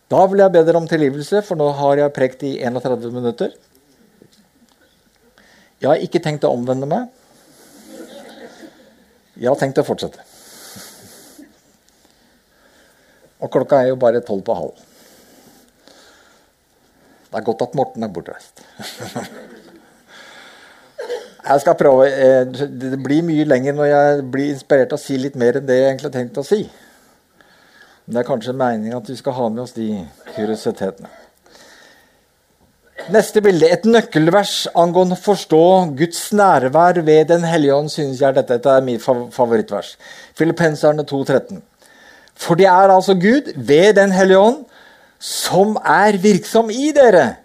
Da 0.07 0.23
vil 0.31 0.39
jeg 0.39 0.53
be 0.53 0.61
dere 0.63 0.79
om 0.79 0.87
tilgivelse, 0.87 1.41
for 1.43 1.59
nå 1.59 1.67
har 1.75 1.99
jeg 1.99 2.13
prekt 2.15 2.43
i 2.47 2.53
31 2.63 3.11
minutter. 3.11 3.51
Jeg 5.81 5.89
har 5.89 6.03
ikke 6.03 6.21
tenkt 6.23 6.47
å 6.47 6.53
omvende 6.55 6.87
meg. 6.87 7.09
Jeg 9.37 9.51
har 9.51 9.59
tenkt 9.59 9.77
å 9.77 9.85
fortsette. 9.85 10.23
Og 13.37 13.51
klokka 13.53 13.83
er 13.83 13.91
jo 13.91 13.99
bare 14.01 14.23
tolv 14.25 14.41
på 14.45 14.55
halv. 14.57 14.79
Det 17.27 17.37
er 17.37 17.45
godt 17.45 17.61
at 17.67 17.75
Morten 17.77 18.03
er 18.07 18.09
bortreist. 18.13 18.63
Jeg 21.47 21.61
skal 21.61 21.77
prøve. 21.79 22.07
Eh, 22.09 22.47
det 22.81 22.97
blir 23.03 23.23
mye 23.23 23.45
lenger 23.47 23.75
når 23.77 23.85
jeg 23.91 24.25
blir 24.33 24.49
inspirert 24.55 24.89
til 24.91 24.97
å 24.97 25.03
si 25.03 25.19
litt 25.21 25.37
mer 25.39 25.59
enn 25.59 25.67
det 25.67 25.77
jeg 25.77 25.91
egentlig 25.91 26.09
har 26.09 26.17
tenkt 26.17 26.41
å 26.41 26.47
si. 26.47 26.63
Men 28.05 28.17
det 28.17 28.23
er 28.23 28.27
kanskje 28.31 28.57
meninga 28.57 28.97
at 28.97 29.11
vi 29.11 29.15
skal 29.19 29.37
ha 29.37 29.47
med 29.53 29.63
oss 29.63 29.75
de 29.77 29.87
kuriositetene. 30.33 31.26
Neste 33.13 33.39
bilde. 33.39 33.69
Et 33.71 33.85
nøkkelvers 33.87 34.67
angående 34.75 35.15
å 35.15 35.21
forstå 35.21 35.63
Guds 35.95 36.25
nærvær 36.35 36.99
ved 37.07 37.29
Den 37.29 37.45
hellige 37.47 37.75
ånd. 37.75 37.89
synes 37.89 38.21
jeg 38.21 38.35
dette, 38.35 38.53
dette 38.53 38.69
er 38.69 38.81
mitt 38.81 39.01
favorittvers. 39.01 39.97
Filippenserne 40.35 41.03
2,13. 41.03 41.61
For 42.35 42.55
det 42.55 42.65
er 42.65 42.91
altså 42.91 43.13
Gud 43.15 43.53
ved 43.55 43.93
Den 43.95 44.11
hellige 44.11 44.39
ånd 44.39 44.65
som 45.19 45.77
er 45.85 46.17
virksom 46.17 46.69
i 46.69 46.91
dere. 46.91 47.37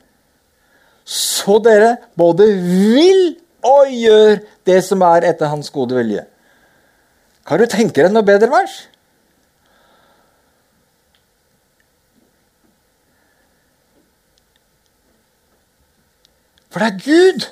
Så 1.05 1.59
dere 1.64 1.96
både 2.16 2.46
vil 2.59 3.37
og 3.62 3.87
gjør 3.88 4.42
det 4.66 4.85
som 4.85 5.03
er 5.03 5.29
etter 5.31 5.46
Hans 5.46 5.70
gode 5.70 5.94
vilje. 5.94 6.27
Kan 7.46 7.59
du 7.59 7.66
tenke 7.66 8.03
deg 8.03 8.12
noe 8.12 8.27
bedre 8.27 8.51
vers? 8.51 8.88
For 16.73 16.81
det 16.81 16.89
er 16.89 17.03
Gud 17.05 17.47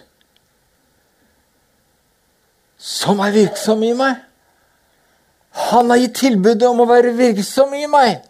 som 2.80 3.20
er 3.20 3.34
virksom 3.34 3.82
i 3.84 3.92
meg. 3.92 4.16
Han 5.70 5.90
har 5.92 6.00
gitt 6.00 6.16
tilbudet 6.22 6.64
om 6.64 6.80
å 6.80 6.88
være 6.88 7.12
virksom 7.18 7.74
i 7.76 7.84
meg. 7.90 8.22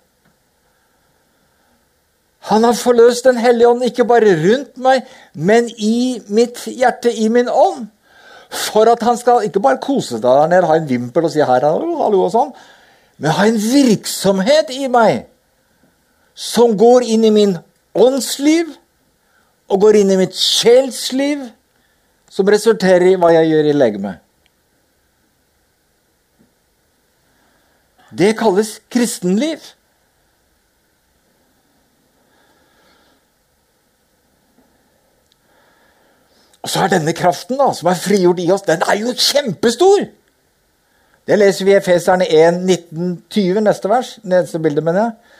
Han 2.50 2.64
har 2.64 2.74
forløst 2.74 3.28
Den 3.28 3.38
hellige 3.38 3.68
ånd 3.68 3.84
ikke 3.86 4.08
bare 4.08 4.34
rundt 4.40 4.78
meg, 4.80 5.06
men 5.34 5.68
i 5.78 6.18
mitt 6.32 6.64
hjerte, 6.66 7.12
i 7.12 7.28
min 7.28 7.48
ånd. 7.48 7.86
For 8.50 8.88
at 8.90 9.04
han 9.06 9.18
skal 9.20 9.44
ikke 9.46 9.62
bare 9.62 9.78
kose 9.78 10.16
seg 10.16 10.24
der 10.24 10.48
nede, 10.50 10.66
ha 10.66 10.80
en 10.80 10.88
vimpel 10.88 11.28
og 11.28 11.30
si 11.30 11.38
her, 11.38 11.62
hallo 11.62 12.24
og 12.24 12.32
sånn, 12.34 12.50
men 13.20 13.36
ha 13.36 13.46
en 13.46 13.60
virksomhet 13.60 14.72
i 14.74 14.88
meg 14.90 15.28
som 16.34 16.74
går 16.80 17.06
inn 17.14 17.28
i 17.28 17.34
min 17.34 17.54
åndsliv 17.94 18.72
og 19.70 19.80
går 19.80 20.00
inn 20.00 20.10
i 20.10 20.18
mitt 20.18 20.34
sjelsliv, 20.36 21.46
som 22.30 22.48
resulterer 22.50 23.12
i 23.12 23.18
hva 23.18 23.32
jeg 23.34 23.50
gjør 23.50 23.70
i 23.70 23.76
legemet. 23.76 24.26
Det 28.10 28.32
kalles 28.38 28.80
kristenliv. 28.90 29.62
Og 36.60 36.68
så 36.68 36.84
er 36.84 36.92
denne 36.92 37.14
kraften 37.16 37.58
da, 37.58 37.70
som 37.74 37.88
er 37.88 37.98
frigjort 37.98 38.42
i 38.42 38.50
oss, 38.52 38.66
den 38.66 38.82
er 38.82 38.98
jo 39.00 39.14
kjempestor! 39.14 40.10
Det 41.30 41.36
leser 41.38 41.64
vi 41.64 41.70
i 41.70 41.78
Efeserne 41.78 42.26
1, 42.26 42.56
19, 42.66 43.10
20, 43.30 43.60
neste 43.62 43.88
vers. 43.88 44.16
Neste 44.26 44.58
bilde, 44.58 44.82
mener 44.82 45.04
jeg. 45.04 45.36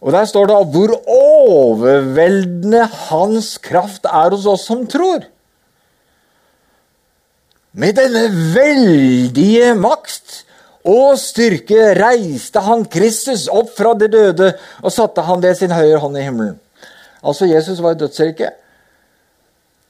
Og 0.00 0.12
Der 0.12 0.24
står 0.24 0.46
det 0.46 0.56
hvor 0.72 0.94
overveldende 1.46 2.84
hans 3.08 3.56
kraft 3.62 4.08
er 4.10 4.34
hos 4.34 4.46
oss 4.50 4.66
som 4.68 4.84
tror. 4.90 5.24
Med 7.76 7.96
denne 7.98 8.26
veldige 8.54 9.74
makt 9.76 10.42
og 10.86 11.16
styrke 11.20 11.90
reiste 11.98 12.62
han 12.62 12.86
Kristus 12.88 13.46
opp 13.52 13.72
fra 13.76 13.92
de 13.98 14.08
døde 14.08 14.52
og 14.82 14.94
satte 14.94 15.24
han 15.26 15.42
ved 15.42 15.58
sin 15.58 15.74
høyre 15.74 15.98
hånd 16.00 16.16
i 16.16 16.24
himmelen. 16.24 16.60
Altså, 17.26 17.48
Jesus 17.50 17.82
var 17.82 17.96
i 17.96 18.00
dødsriket. 18.00 18.54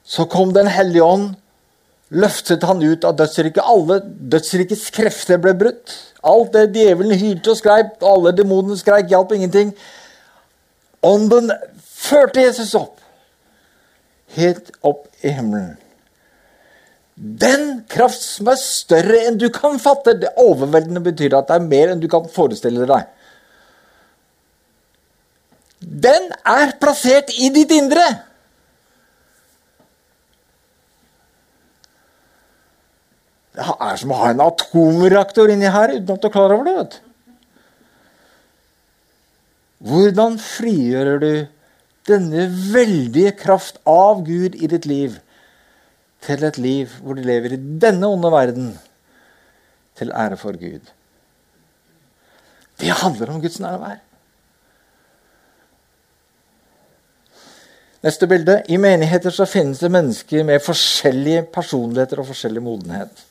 Så 0.07 0.25
kom 0.25 0.53
Den 0.53 0.67
hellige 0.67 1.03
ånd, 1.03 1.35
løftet 2.09 2.63
han 2.63 2.81
ut 2.81 3.03
av 3.05 3.17
dødsriket. 3.19 3.63
Alle 3.63 3.99
dødsrikets 4.03 4.89
krefter 4.95 5.37
ble 5.37 5.53
brutt. 5.53 5.93
Alt 6.23 6.53
det 6.55 6.71
djevelen 6.75 7.13
hylte 7.19 7.53
og 7.53 7.59
skreip, 7.59 7.97
alle 8.01 8.33
demonene 8.35 8.77
skreik, 8.79 9.11
hjalp 9.11 9.31
ingenting. 9.35 9.73
Ånden 11.05 11.51
førte 11.83 12.41
Jesus 12.41 12.73
opp, 12.77 13.01
helt 14.37 14.71
opp 14.85 15.05
i 15.21 15.33
himmelen. 15.33 15.75
Den 17.17 17.81
kraft 17.89 18.21
som 18.21 18.49
er 18.51 18.59
større 18.61 19.23
enn 19.25 19.39
du 19.41 19.47
kan 19.53 19.79
fatte. 19.81 20.13
Det 20.21 20.35
overveldende 20.37 21.01
betyr 21.01 21.33
at 21.39 21.49
det 21.49 21.55
er 21.57 21.69
mer 21.69 21.93
enn 21.93 22.01
du 22.01 22.05
kan 22.11 22.27
forestille 22.29 22.85
deg. 22.89 23.07
Den 25.81 26.29
er 26.45 26.75
plassert 26.81 27.33
i 27.33 27.49
ditt 27.53 27.73
indre. 27.73 28.05
Det 33.57 33.65
er 33.65 33.97
som 33.97 34.13
å 34.13 34.21
ha 34.21 34.29
en 34.29 34.45
atomreaktor 34.45 35.49
inni 35.49 35.69
her 35.73 35.95
uten 35.95 36.13
at 36.13 36.21
du 36.21 36.29
er 36.29 36.33
klar 36.33 36.53
over 36.53 36.69
det. 36.69 36.75
vet 36.77 36.97
du. 36.99 37.06
Hvordan 39.77 40.39
frigjører 40.41 41.19
du 41.21 41.31
denne 42.07 42.47
veldige 42.73 43.35
kraft 43.37 43.77
av 43.85 44.23
Gud 44.25 44.55
i 44.55 44.69
ditt 44.71 44.87
liv 44.89 45.19
til 46.25 46.43
et 46.47 46.57
liv 46.57 46.95
hvor 47.03 47.17
du 47.17 47.21
lever 47.25 47.53
i 47.53 47.61
denne 47.81 48.09
onde 48.09 48.31
verden 48.33 48.71
til 49.99 50.11
ære 50.11 50.39
for 50.39 50.57
Gud? 50.57 50.81
Det 52.77 52.93
handler 53.03 53.33
om 53.33 53.41
Guds 53.41 53.59
nærvær. 53.59 54.01
Neste 58.05 58.27
bilde. 58.29 58.61
I 58.69 58.77
menigheter 58.77 59.33
så 59.33 59.45
finnes 59.49 59.79
det 59.81 59.91
mennesker 59.91 60.43
med 60.45 60.61
forskjellige 60.63 61.47
personligheter 61.53 62.21
og 62.21 62.29
forskjellig 62.29 62.61
modenhet. 62.63 63.23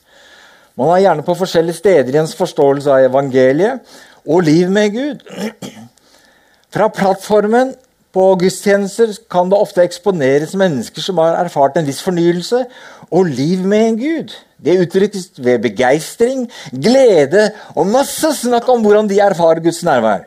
Man 0.77 0.91
er 0.93 1.07
gjerne 1.07 1.23
på 1.25 1.35
forskjellige 1.39 1.79
steder 1.79 2.13
i 2.13 2.19
ens 2.21 2.35
forståelse 2.37 2.91
av 2.91 3.07
evangeliet 3.07 3.95
og 4.27 4.43
liv 4.45 4.69
med 4.71 4.91
Gud. 4.93 5.23
Fra 6.73 6.89
plattformen 6.91 7.75
på 8.15 8.23
gudstjenester 8.41 9.13
kan 9.31 9.49
det 9.51 9.59
ofte 9.59 9.83
eksponeres 9.85 10.55
mennesker 10.57 11.03
som 11.03 11.19
har 11.21 11.37
erfart 11.39 11.77
en 11.77 11.87
viss 11.87 12.01
fornyelse 12.03 12.63
og 13.07 13.29
liv 13.29 13.63
med 13.63 13.85
en 13.91 13.99
Gud. 13.99 14.33
Det 14.57 14.79
uttrykkes 14.81 15.29
ved 15.37 15.61
begeistring, 15.63 16.47
glede 16.73 17.51
og 17.75 17.87
masse 17.91 18.31
snakk 18.39 18.67
om 18.73 18.81
hvordan 18.83 19.09
de 19.09 19.19
erfarer 19.21 19.61
Guds 19.63 19.83
nærvær. 19.85 20.25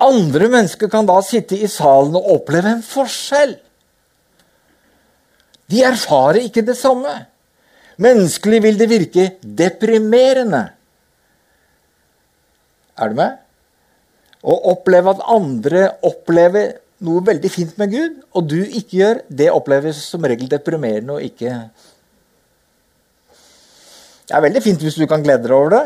Andre 0.00 0.48
mennesker 0.48 0.88
kan 0.90 1.08
da 1.08 1.18
sitte 1.24 1.58
i 1.60 1.68
salen 1.68 2.16
og 2.16 2.30
oppleve 2.34 2.72
en 2.72 2.84
forskjell. 2.84 3.58
De 5.70 5.84
erfarer 5.86 6.40
ikke 6.48 6.64
det 6.66 6.76
samme. 6.80 7.12
Menneskelig 8.00 8.62
vil 8.64 8.80
det 8.80 8.88
virke 8.90 9.26
deprimerende. 9.44 10.64
Er 12.98 13.12
du 13.12 13.14
med? 13.20 13.36
Å 14.40 14.54
oppleve 14.72 15.12
at 15.12 15.26
andre 15.28 15.86
opplever 16.06 16.78
noe 17.04 17.24
veldig 17.24 17.50
fint 17.52 17.76
med 17.80 17.92
Gud, 17.92 18.16
og 18.36 18.48
du 18.48 18.58
ikke 18.62 18.98
gjør, 19.00 19.22
det 19.28 19.50
oppleves 19.52 20.00
som 20.04 20.24
regel 20.24 20.48
deprimerende 20.52 21.16
og 21.16 21.24
ikke 21.24 21.54
Det 24.28 24.36
er 24.36 24.44
veldig 24.44 24.62
fint 24.62 24.82
hvis 24.84 24.98
du 25.00 25.06
kan 25.10 25.24
glede 25.24 25.48
deg 25.48 25.56
over 25.56 25.72
det, 25.74 25.84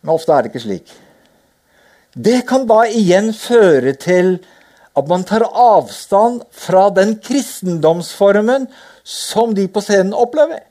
men 0.00 0.14
ofte 0.14 0.32
er 0.32 0.44
det 0.44 0.52
ikke 0.52 0.62
slik. 0.62 0.92
Det 2.14 2.40
kan 2.48 2.66
da 2.68 2.84
igjen 2.86 3.32
føre 3.36 3.92
til 3.98 4.36
at 4.98 5.08
man 5.10 5.24
tar 5.26 5.44
avstand 5.46 6.44
fra 6.50 6.88
den 6.94 7.16
kristendomsformen 7.22 8.68
som 9.06 9.54
de 9.54 9.66
på 9.70 9.82
scenen 9.82 10.14
opplever, 10.14 10.62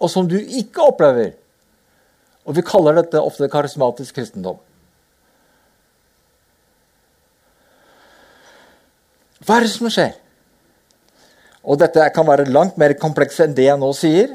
og 0.00 0.12
som 0.12 0.28
du 0.28 0.38
ikke 0.38 0.84
opplever. 0.92 1.32
Og 2.44 2.56
vi 2.58 2.66
kaller 2.66 2.98
dette 2.98 3.20
ofte 3.22 3.48
karismatisk 3.48 4.18
kristendom. 4.18 4.58
Hva 9.42 9.58
er 9.58 9.66
det 9.66 9.72
som 9.72 9.90
skjer? 9.90 10.12
Og 11.62 11.78
dette 11.78 12.08
kan 12.14 12.26
være 12.26 12.50
langt 12.50 12.78
mer 12.80 12.94
komplekst 12.98 13.42
enn 13.44 13.54
det 13.56 13.68
jeg 13.68 13.78
nå 13.78 13.90
sier. 13.94 14.34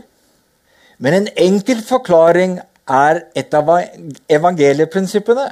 Men 0.97 1.21
en 1.21 1.29
enkel 1.43 1.83
forklaring 1.85 2.57
er 2.87 3.23
et 3.35 3.53
av 3.55 3.69
evangelieprinsippene. 4.31 5.47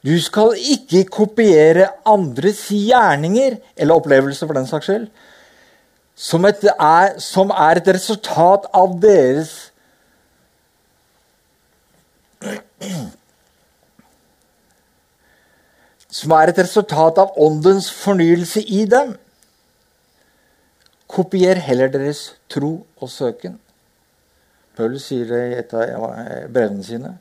Du 0.00 0.14
skal 0.24 0.56
ikke 0.56 1.04
kopiere 1.12 1.90
andres 2.08 2.62
gjerninger, 2.72 3.58
eller 3.76 4.00
opplevelser 4.00 4.48
for 4.48 4.56
den 4.56 4.68
saks 4.68 4.88
skyld, 4.88 5.10
som, 6.16 6.44
er, 6.48 7.18
som 7.20 7.52
er 7.52 7.80
et 7.80 7.90
resultat 7.96 8.64
av 8.76 8.96
deres 9.00 9.52
Som 16.10 16.34
er 16.34 16.50
et 16.50 16.58
resultat 16.58 17.18
av 17.22 17.36
åndens 17.38 17.90
fornyelse 17.94 18.62
i 18.66 18.84
dem. 18.90 19.14
Kopier 21.10 21.58
heller 21.62 21.90
deres 21.90 22.32
tro 22.50 22.80
og 23.00 23.10
søken. 23.10 23.58
Paulus 24.78 25.08
sier 25.10 25.26
det 25.28 25.40
i 25.50 25.56
et 25.58 25.72
av 25.76 26.06
brevene 26.50 26.84
sine. 26.86 27.14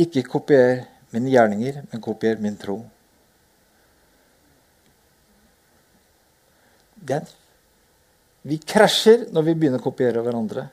Ikke 0.00 0.24
kopier 0.26 0.84
mine 1.14 1.30
gjerninger, 1.30 1.82
men 1.90 2.02
kopier 2.02 2.40
min 2.42 2.56
tro. 2.58 2.80
Den, 7.04 7.26
vi 8.48 8.58
krasjer 8.58 9.28
når 9.34 9.46
vi 9.48 9.54
begynner 9.58 9.82
å 9.82 9.84
kopiere 9.84 10.24
hverandre. 10.24 10.70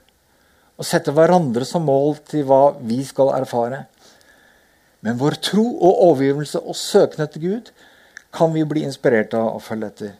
og 0.82 0.86
sette 0.88 1.12
hverandre 1.14 1.62
som 1.68 1.84
mål 1.86 2.16
til 2.26 2.42
hva 2.50 2.72
vi 2.82 3.04
skal 3.06 3.36
erfare. 3.36 3.84
Men 5.02 5.18
vår 5.18 5.38
tro 5.41 5.66
og 5.66 6.02
overgivelse 6.12 6.62
og 6.62 6.78
søken 6.78 7.24
etter 7.26 7.41
Gud 7.41 7.72
kan 8.32 8.52
vi 8.54 8.66
bli 8.68 8.84
inspirert 8.86 9.34
av 9.38 9.56
å 9.56 9.64
følge 9.64 9.89
etter. 9.89 10.12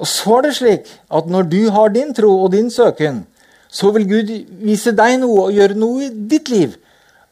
Og 0.00 0.08
så 0.08 0.38
er 0.38 0.46
det 0.48 0.56
slik 0.56 0.88
at 1.12 1.28
når 1.30 1.50
du 1.52 1.60
har 1.74 1.92
din 1.94 2.14
tro 2.16 2.30
og 2.44 2.50
din 2.54 2.70
søken, 2.72 3.22
så 3.70 3.92
vil 3.94 4.08
Gud 4.08 4.32
vise 4.64 4.92
deg 4.96 5.20
noe 5.22 5.46
og 5.46 5.54
gjøre 5.54 5.78
noe 5.78 6.08
i 6.08 6.10
ditt 6.32 6.50
liv. 6.50 6.74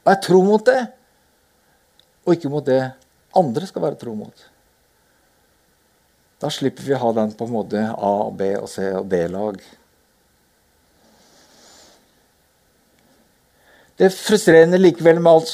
Og 0.05 0.13
er 0.13 0.21
tro 0.23 0.43
mot 0.45 0.63
det, 0.65 0.79
og 2.25 2.37
ikke 2.37 2.53
mot 2.53 2.65
det 2.65 2.83
andre 3.37 3.67
skal 3.67 3.85
være 3.89 3.99
tro 4.01 4.15
mot. 4.15 4.47
Da 6.39 6.51
slipper 6.55 6.87
vi 6.87 6.95
å 6.95 7.01
ha 7.03 7.11
den 7.17 7.33
på 7.35 7.49
en 7.49 7.57
måte 7.57 7.83
A, 7.83 8.13
B 8.31 8.53
og 8.61 8.69
C 8.71 8.85
og 8.95 9.09
D-lag. 9.11 9.59
Det 13.99 14.13
frustrerende 14.15 14.79
likevel 14.79 15.19
med 15.19 15.33
all 15.33 15.49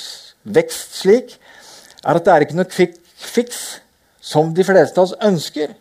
vekst 0.45 0.99
slik, 1.01 1.39
er 2.05 2.19
at 2.19 2.27
det 2.27 2.35
er 2.35 2.45
ikke 2.45 2.59
noe 2.59 2.69
quick 2.69 2.99
fix 3.15 3.81
som 4.25 4.53
de 4.57 4.65
fleste 4.67 5.01
av 5.01 5.09
oss 5.09 5.17
ønsker. 5.25 5.73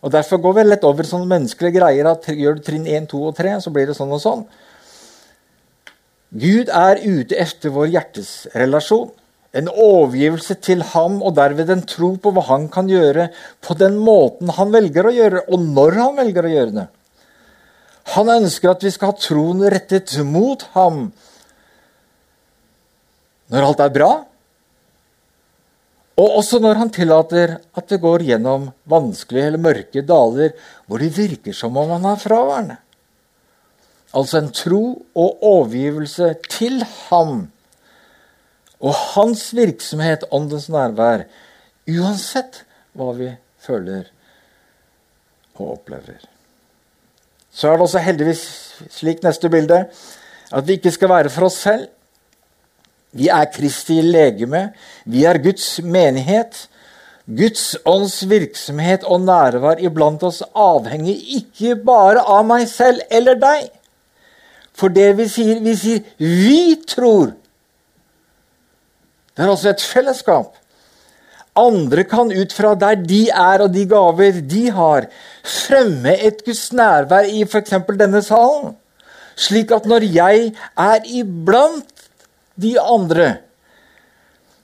Og 0.00 0.12
Derfor 0.14 0.40
går 0.40 0.56
vi 0.56 0.66
lett 0.66 0.84
over 0.88 1.06
sånne 1.06 1.28
menneskelige 1.28 1.76
greier 1.76 2.08
at 2.08 2.28
gjør 2.32 2.58
du 2.58 2.64
trinn 2.64 2.88
1, 2.88 3.10
2 3.10 3.22
og 3.30 3.36
3, 3.36 3.56
så 3.60 3.72
blir 3.74 3.90
det 3.90 3.96
sånn 3.98 4.14
og 4.16 4.22
sånn. 4.22 4.44
Gud 6.30 6.70
er 6.70 7.02
ute 7.02 7.36
etter 7.42 7.74
vår 7.74 7.90
hjertesrelasjon. 7.96 9.10
En 9.58 9.66
overgivelse 9.66 10.54
til 10.62 10.84
ham 10.92 11.18
og 11.26 11.34
derved 11.34 11.72
en 11.74 11.82
tro 11.82 12.12
på 12.22 12.30
hva 12.30 12.44
han 12.52 12.68
kan 12.70 12.88
gjøre 12.88 13.26
på 13.66 13.74
den 13.80 13.96
måten 13.98 14.52
han 14.54 14.70
velger 14.70 15.08
å 15.08 15.14
gjøre, 15.14 15.42
og 15.50 15.64
når 15.74 15.98
han 15.98 16.20
velger 16.20 16.46
å 16.46 16.52
gjøre 16.52 16.76
det. 16.76 16.86
Han 18.14 18.30
ønsker 18.30 18.70
at 18.70 18.86
vi 18.86 18.92
skal 18.94 19.10
ha 19.10 19.18
troen 19.18 19.66
rettet 19.74 20.14
mot 20.26 20.62
ham 20.76 21.08
når 23.50 23.66
alt 23.66 23.82
er 23.84 23.94
bra, 23.94 24.10
og 26.20 26.36
også 26.40 26.58
når 26.60 26.78
han 26.82 26.92
tillater 26.92 27.56
at 27.76 27.88
det 27.88 28.00
går 28.02 28.26
gjennom 28.28 28.68
vanskelige 28.90 29.50
eller 29.50 29.62
mørke 29.62 30.02
daler 30.04 30.52
hvor 30.86 31.00
det 31.00 31.14
virker 31.16 31.56
som 31.56 31.78
om 31.80 31.94
han 31.94 32.08
er 32.10 32.20
fraværende. 32.20 32.76
Altså 34.12 34.40
en 34.40 34.50
tro 34.52 34.82
og 35.14 35.44
overgivelse 35.46 36.34
til 36.50 36.82
ham 37.08 37.46
og 38.80 38.96
hans 39.14 39.50
virksomhet, 39.54 40.24
åndens 40.32 40.70
nærvær, 40.72 41.26
uansett 41.88 42.62
hva 42.96 43.12
vi 43.16 43.28
føler 43.60 44.08
og 45.60 45.76
opplever. 45.76 46.20
Så 47.52 47.68
er 47.68 47.76
det 47.76 47.86
også 47.86 48.02
heldigvis 48.02 48.44
slik 48.92 49.24
neste 49.24 49.50
bilde 49.52 49.84
at 50.50 50.66
vi 50.66 50.78
ikke 50.78 50.92
skal 50.94 51.12
være 51.12 51.32
for 51.32 51.46
oss 51.48 51.60
selv, 51.62 51.86
vi 53.12 53.28
er 53.28 53.48
Kristi 53.50 54.00
legeme. 54.02 54.70
Vi 55.04 55.24
er 55.26 55.40
Guds 55.42 55.80
menighet. 55.82 56.66
Guds 57.26 57.76
ånds 57.86 58.22
virksomhet 58.30 59.04
og 59.06 59.22
nærvær 59.22 59.82
iblant 59.82 60.22
oss 60.26 60.40
avhenger 60.54 61.18
ikke 61.38 61.76
bare 61.86 62.22
av 62.22 62.46
meg 62.46 62.66
selv 62.70 63.02
eller 63.10 63.38
deg. 63.38 63.68
For 64.74 64.90
det 64.90 65.12
vi 65.18 65.28
sier, 65.28 65.60
vi 65.60 65.74
sier 65.76 66.00
'vi 66.18 66.80
tror'. 66.86 67.34
Det 69.36 69.44
er 69.44 69.50
altså 69.50 69.70
et 69.70 69.82
fellesskap. 69.82 70.56
Andre 71.56 72.04
kan 72.04 72.32
ut 72.32 72.52
fra 72.52 72.74
der 72.74 72.94
de 72.94 73.28
er 73.28 73.62
og 73.62 73.74
de 73.74 73.86
gaver 73.86 74.40
de 74.40 74.70
har, 74.70 75.06
fremme 75.44 76.14
et 76.26 76.44
Guds 76.44 76.72
nærvær 76.72 77.26
i 77.26 77.44
f.eks. 77.44 77.74
denne 77.98 78.22
salen. 78.22 78.76
Slik 79.36 79.70
at 79.70 79.86
når 79.86 80.04
jeg 80.14 80.52
er 80.76 80.98
iblant 81.06 81.99
de 82.62 82.74
andre, 82.80 83.30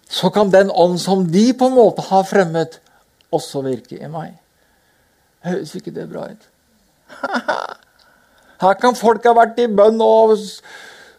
så 0.08 0.30
kan 0.30 0.52
den 0.52 0.70
ånd 0.70 1.00
som 1.02 1.24
de 1.32 1.48
på 1.58 1.70
en 1.70 1.78
måte 1.78 2.04
har 2.10 2.26
fremmet, 2.28 2.80
også 3.34 3.64
virke 3.66 3.98
i 3.98 4.10
meg. 4.10 4.36
Høres 5.46 5.74
ikke 5.78 5.94
det 5.94 6.06
bra 6.10 6.28
ut? 6.30 6.44
Her 8.62 8.76
kan 8.80 8.96
folk 8.96 9.26
ha 9.26 9.34
vært 9.36 9.58
i 9.60 9.66
bønn 9.68 9.98
og 10.02 10.36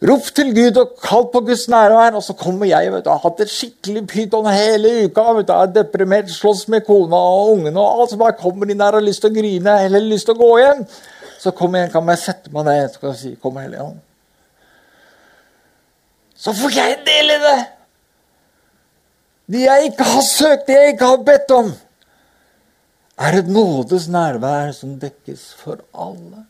ropt 0.08 0.32
til 0.40 0.54
Gud 0.56 0.80
og 0.82 0.96
kalt 1.04 1.30
på 1.34 1.44
Guds 1.46 1.68
nærvær, 1.70 2.18
og 2.18 2.24
så 2.26 2.34
kommer 2.38 2.70
jeg 2.70 2.92
vet 2.94 3.06
du, 3.06 3.12
har 3.12 3.22
hatt 3.24 3.44
et 3.44 3.54
skikkelig 3.54 4.04
pyton 4.10 4.50
hele 4.50 4.94
uka. 5.06 5.28
vet 5.38 5.50
du, 5.50 5.54
er 5.54 5.76
deprimert, 5.76 6.34
slåss 6.34 6.68
med 6.74 6.86
kona 6.88 7.20
og 7.20 7.54
ungene, 7.58 7.78
og 7.78 8.02
alt 8.02 8.16
som 8.16 8.24
bare 8.24 8.40
kommer 8.40 8.70
inn 8.70 8.82
der 8.82 8.96
og 8.98 9.02
har 9.02 9.08
lyst 9.08 9.26
til 9.26 9.34
å 9.34 9.38
grine 9.38 9.78
eller 9.86 10.12
lyst 10.12 10.30
til 10.30 10.38
å 10.38 10.42
gå 10.42 10.52
hjem. 10.64 10.84
Så 11.38 11.54
kommer 11.54 11.86
jeg, 11.86 11.94
kan 11.94 12.14
jeg 12.14 12.24
sette 12.26 12.54
meg 12.54 12.70
ned 12.70 13.02
og 13.04 13.18
si, 13.18 13.36
kom 13.42 13.60
Hellige 13.62 13.86
så 16.38 16.54
får 16.54 16.76
jeg 16.78 16.94
en 16.94 17.06
del 17.08 17.34
i 17.34 17.40
det. 17.42 17.58
De 19.48 19.64
jeg 19.64 19.92
ikke 19.92 20.06
har 20.06 20.26
søkt, 20.28 20.68
de 20.68 20.76
jeg 20.76 20.94
ikke 20.94 21.12
har 21.14 21.24
bedt 21.26 21.54
om, 21.56 21.72
er 23.18 23.40
et 23.40 23.48
nådes 23.50 24.06
nærvær 24.14 24.74
som 24.78 24.98
dekkes 25.02 25.50
for 25.58 25.82
alle. 25.98 26.44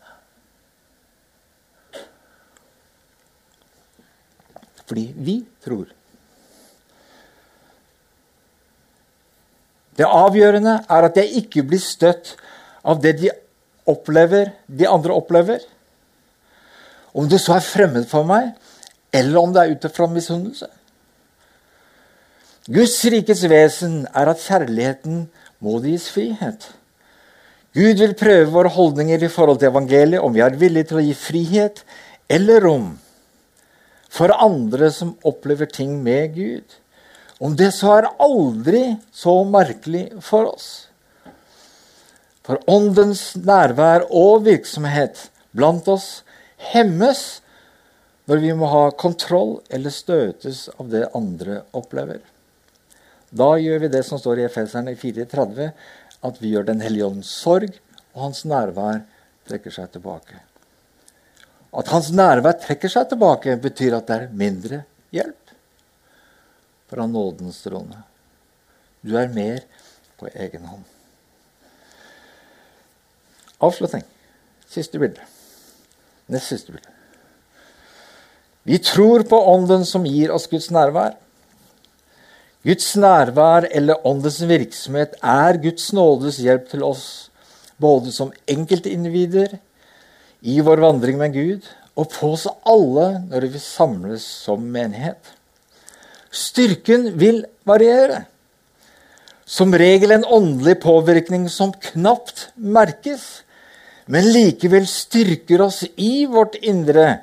Fordi 4.87 5.05
vi 5.15 5.37
tror. 5.63 5.87
Det 9.97 10.05
avgjørende 10.05 10.77
er 10.83 11.07
at 11.07 11.17
jeg 11.17 11.41
ikke 11.41 11.63
blir 11.67 11.81
støtt 11.81 12.35
av 12.87 12.99
det 13.03 13.15
de 13.21 13.31
opplever, 13.87 14.51
de 14.67 14.87
andre 14.87 15.15
opplever. 15.15 15.63
Om 17.17 17.27
det 17.31 17.39
så 17.41 17.55
er 17.57 17.65
fremmed 17.65 18.05
for 18.09 18.27
meg, 18.27 18.51
eller 19.13 19.39
om 19.39 19.53
det 19.53 19.63
er 19.63 19.75
ut 19.75 19.87
fra 19.95 20.07
misunnelse. 20.11 20.67
Guds 22.67 22.97
rikes 23.07 23.45
vesen 23.47 24.01
er 24.11 24.27
at 24.27 24.43
kjærligheten 24.43 25.27
må 25.63 25.77
det 25.79 25.95
gis 25.95 26.09
frihet. 26.11 26.67
Gud 27.77 28.01
vil 28.01 28.15
prøve 28.17 28.51
våre 28.51 28.71
holdninger 28.73 29.23
i 29.23 29.31
forhold 29.31 29.61
til 29.61 29.69
evangeliet, 29.69 30.23
om 30.23 30.33
vi 30.33 30.41
er 30.43 30.57
villige 30.59 30.89
til 30.89 30.99
å 30.99 31.05
gi 31.05 31.13
frihet 31.15 31.83
eller 32.27 32.63
rom 32.65 32.95
for 34.17 34.33
andre 34.33 34.89
som 34.91 35.15
opplever 35.27 35.69
ting 35.69 35.99
med 36.03 36.35
Gud. 36.35 36.77
Om 37.39 37.55
det 37.57 37.69
så 37.75 37.99
er 37.99 38.09
aldri 38.23 38.97
så 39.13 39.43
merkelig 39.45 40.07
for 40.25 40.49
oss. 40.49 40.69
For 42.47 42.59
åndens 42.71 43.35
nærvær 43.35 44.07
og 44.09 44.47
virksomhet 44.47 45.27
blant 45.55 45.87
oss 45.91 46.23
hemmes 46.71 47.43
når 48.27 48.41
vi 48.43 48.53
må 48.59 48.67
ha 48.71 48.89
kontroll 48.91 49.57
eller 49.73 49.93
støtes 49.93 50.67
av 50.75 50.89
det 50.91 51.05
andre 51.15 51.61
opplever. 51.77 52.19
Da 53.29 53.53
gjør 53.59 53.85
vi 53.85 53.91
det 53.91 54.03
som 54.07 54.19
står 54.19 54.41
i 54.41 54.47
Efeserne 54.47 54.95
4.30, 54.99 55.71
at 56.27 56.41
vi 56.41 56.51
gjør 56.51 56.67
Den 56.67 56.81
hellige 56.83 57.07
ånds 57.07 57.31
sorg, 57.31 57.71
og 58.15 58.27
hans 58.27 58.43
nærvær 58.47 59.03
trekker 59.47 59.71
seg 59.71 59.91
tilbake. 59.93 60.41
At 61.77 61.91
hans 61.93 62.09
nærvær 62.11 62.57
trekker 62.63 62.91
seg 62.91 63.09
tilbake, 63.11 63.55
betyr 63.63 63.97
at 63.99 64.07
det 64.09 64.17
er 64.17 64.35
mindre 64.43 64.81
hjelp 65.15 65.53
fra 66.91 67.07
nådens 67.07 67.61
trone. 67.63 68.03
Du 69.03 69.15
er 69.19 69.31
mer 69.31 69.63
på 70.19 70.31
egen 70.33 70.67
hånd. 70.67 70.83
Avslutning. 73.63 74.03
Siste 74.67 74.99
bilde. 74.99 75.23
Nest 76.27 76.51
siste 76.51 76.75
bilde. 76.75 76.96
Vi 78.67 78.77
tror 78.83 79.23
på 79.23 79.37
Ånden 79.53 79.85
som 79.87 80.03
gir 80.03 80.31
oss 80.35 80.49
Guds 80.51 80.67
nærvær. 80.75 81.13
Guds 82.67 82.89
nærvær 82.99 83.69
eller 83.71 84.03
Åndens 84.07 84.41
virksomhet 84.43 85.13
er 85.23 85.59
Guds 85.63 85.93
nådes 85.95 86.41
hjelp 86.43 86.65
til 86.73 86.83
oss, 86.83 87.05
både 87.79 88.11
som 88.11 88.33
enkeltindivider, 88.43 89.55
i 90.43 90.59
vår 90.59 90.83
vandring 90.83 91.15
med 91.21 91.31
Gud, 91.37 91.69
og 91.95 92.11
på 92.11 92.33
oss 92.35 92.43
alle 92.67 93.07
når 93.29 93.47
vi 93.53 93.63
samles 93.63 94.27
som 94.43 94.67
menighet. 94.75 95.31
Styrken 96.27 97.13
vil 97.15 97.45
variere. 97.63 98.25
Som 99.47 99.71
regel 99.79 100.11
en 100.11 100.27
åndelig 100.27 100.75
påvirkning 100.83 101.47
som 101.47 101.71
knapt 101.71 102.49
merkes, 102.59 103.45
men 104.11 104.27
likevel 104.27 104.83
styrker 104.91 105.63
oss 105.69 105.85
i 105.95 106.27
vårt 106.27 106.59
indre 106.59 107.21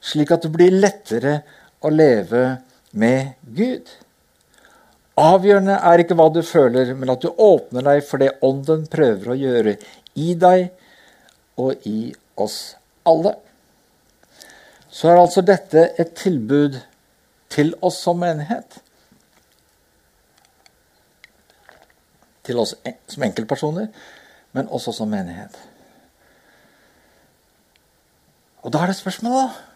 slik 0.00 0.32
at 0.34 0.44
det 0.44 0.52
blir 0.54 0.74
lettere 0.74 1.40
å 1.84 1.92
leve 1.92 2.44
med 2.96 3.34
Gud. 3.56 3.88
Avgjørende 5.20 5.76
er 5.84 6.02
ikke 6.02 6.16
hva 6.16 6.28
du 6.32 6.40
føler, 6.46 6.94
men 6.96 7.12
at 7.12 7.22
du 7.22 7.28
åpner 7.30 7.84
deg 7.84 8.04
for 8.08 8.22
det 8.22 8.32
Ånden 8.46 8.86
prøver 8.90 9.32
å 9.32 9.38
gjøre 9.38 9.76
i 10.20 10.34
deg 10.38 10.70
og 11.60 11.88
i 11.88 12.12
oss 12.40 12.58
alle. 13.08 13.34
Så 14.90 15.10
er 15.10 15.20
altså 15.20 15.44
dette 15.46 15.90
et 16.00 16.14
tilbud 16.18 16.78
til 17.52 17.74
oss 17.84 18.00
som 18.02 18.18
menighet. 18.22 18.80
Til 22.46 22.58
oss 22.62 22.74
som 23.10 23.26
enkeltpersoner, 23.26 23.90
men 24.56 24.70
også 24.72 24.94
som 24.96 25.10
menighet. 25.12 25.54
Og 28.64 28.72
da 28.72 28.82
er 28.82 28.90
det 28.90 28.98
spørsmålet, 28.98 29.50
da. 29.50 29.69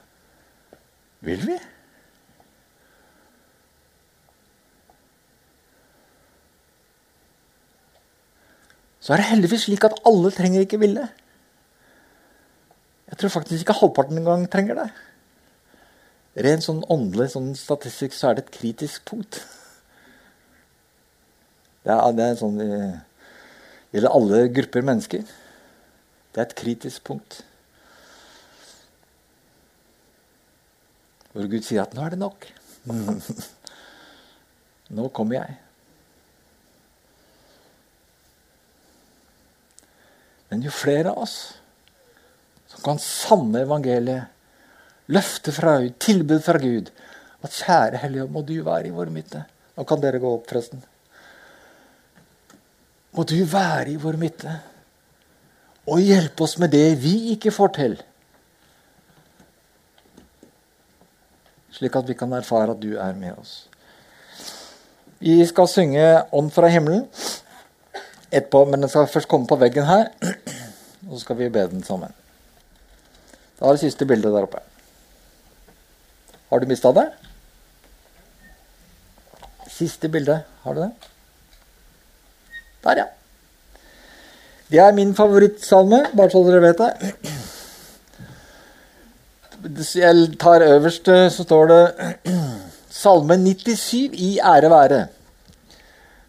Vil 1.25 1.41
vi? 1.49 1.57
Så 9.05 9.13
er 9.13 9.21
det 9.21 9.29
heldigvis 9.29 9.67
slik 9.67 9.85
at 9.85 9.99
alle 10.09 10.31
trenger 10.33 10.65
ikke 10.65 10.81
ville. 10.81 11.09
Jeg 13.09 13.19
tror 13.21 13.33
faktisk 13.35 13.65
ikke 13.65 13.77
halvparten 13.79 14.21
engang 14.21 14.47
trenger 14.51 14.79
det. 14.81 14.87
Rent 16.45 16.65
sånn 16.65 16.81
åndelig 16.91 17.31
sånn 17.35 17.53
statistisk 17.55 18.17
så 18.17 18.31
er 18.31 18.39
det 18.39 18.47
et 18.47 18.55
kritisk 18.57 19.05
punkt. 19.07 19.43
Det 21.85 21.93
er, 21.93 22.17
det 22.17 22.31
er 22.31 22.39
sånn 22.41 22.57
det 22.59 22.71
gjelder 23.95 24.17
alle 24.17 24.41
grupper 24.57 24.89
mennesker. 24.89 25.29
Det 26.33 26.41
er 26.41 26.49
et 26.49 26.57
kritisk 26.59 27.05
punkt. 27.07 27.45
Hvor 31.35 31.49
Gud 31.51 31.67
sier 31.67 31.83
at 31.83 31.95
'nå 31.95 32.05
er 32.05 32.15
det 32.15 32.21
nok'. 32.21 32.47
nå 34.97 35.09
kommer 35.09 35.41
jeg. 35.41 35.57
Men 40.51 40.63
jo 40.63 40.71
flere 40.71 41.11
av 41.11 41.25
oss 41.25 41.37
som 42.71 42.85
kan 42.85 43.01
sanne 43.03 43.65
evangeliet, 43.65 44.31
løfte 45.11 45.55
fra 45.55 45.79
Gud, 45.83 45.97
tilbud 45.99 46.45
fra 46.45 46.61
Gud 46.63 46.93
At 47.45 47.53
kjære 47.53 47.99
Hellige, 48.01 48.25
må 48.31 48.41
du 48.41 48.55
være 48.65 48.89
i 48.89 48.95
vår 48.95 49.11
midte. 49.13 49.43
Nå 49.77 49.85
kan 49.85 50.01
dere 50.01 50.21
gå 50.23 50.31
opp, 50.33 50.47
forresten. 50.49 50.81
Må 53.13 53.27
du 53.29 53.37
være 53.45 53.91
i 53.93 53.99
vår 54.01 54.17
midte 54.17 54.55
og 55.85 56.01
hjelpe 56.01 56.47
oss 56.47 56.57
med 56.57 56.73
det 56.73 56.95
vi 57.03 57.35
ikke 57.35 57.53
får 57.53 57.75
til. 57.77 57.99
Slik 61.75 61.97
at 61.99 62.09
vi 62.09 62.15
kan 62.15 62.33
erfare 62.33 62.71
at 62.71 62.83
du 62.83 62.95
er 62.95 63.17
med 63.19 63.35
oss. 63.39 63.69
Vi 65.19 65.47
skal 65.47 65.69
synge 65.69 66.23
'Ånd 66.33 66.51
fra 66.51 66.69
himmelen' 66.69 67.09
etterpå, 68.31 68.65
men 68.65 68.83
den 68.83 68.89
skal 68.89 69.07
først 69.07 69.29
komme 69.29 69.47
på 69.47 69.57
veggen 69.57 69.87
her. 69.87 70.07
Og 71.11 71.13
så 71.19 71.21
skal 71.21 71.39
vi 71.39 71.49
be 71.49 71.67
den 71.71 71.83
sammen. 71.83 72.15
Da 73.59 73.67
er 73.67 73.77
det 73.77 73.81
siste 73.81 74.07
bildet 74.07 74.33
der 74.33 74.43
oppe. 74.43 74.59
Har 76.51 76.59
du 76.59 76.67
mista 76.67 76.93
det? 76.93 77.09
Siste 79.71 80.09
bilde. 80.09 80.43
Har 80.63 80.75
du 80.75 80.81
det? 80.81 80.91
Der, 82.85 82.97
ja. 82.97 83.05
Det 84.71 84.79
er 84.79 84.93
min 84.93 85.15
favorittsalme, 85.15 86.05
bare 86.17 86.31
så 86.31 86.45
dere 86.47 86.63
vet 86.63 86.79
det. 86.79 87.15
Jeg 89.65 90.39
tar 90.41 90.61
øverst, 90.61 91.09
så 91.09 91.43
står 91.43 91.67
det 91.67 92.13
Salme 93.03 93.37
97 93.37 94.13
i 94.13 94.39
ære 94.39 94.71
være. 94.71 95.07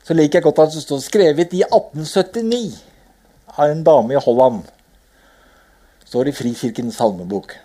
Så 0.03 0.13
liker 0.13 0.39
jeg 0.39 0.43
godt 0.43 0.59
at 0.59 0.73
det 0.73 0.83
står 0.83 0.99
skrevet 1.03 1.53
i 1.53 1.61
1879 1.67 2.79
av 3.57 3.71
en 3.71 3.83
dame 3.83 4.15
i 4.15 4.23
Holland. 4.23 4.63
Står 6.05 6.29
i 6.29 6.31
Frikirkens 6.31 6.95
salmebok. 6.95 7.57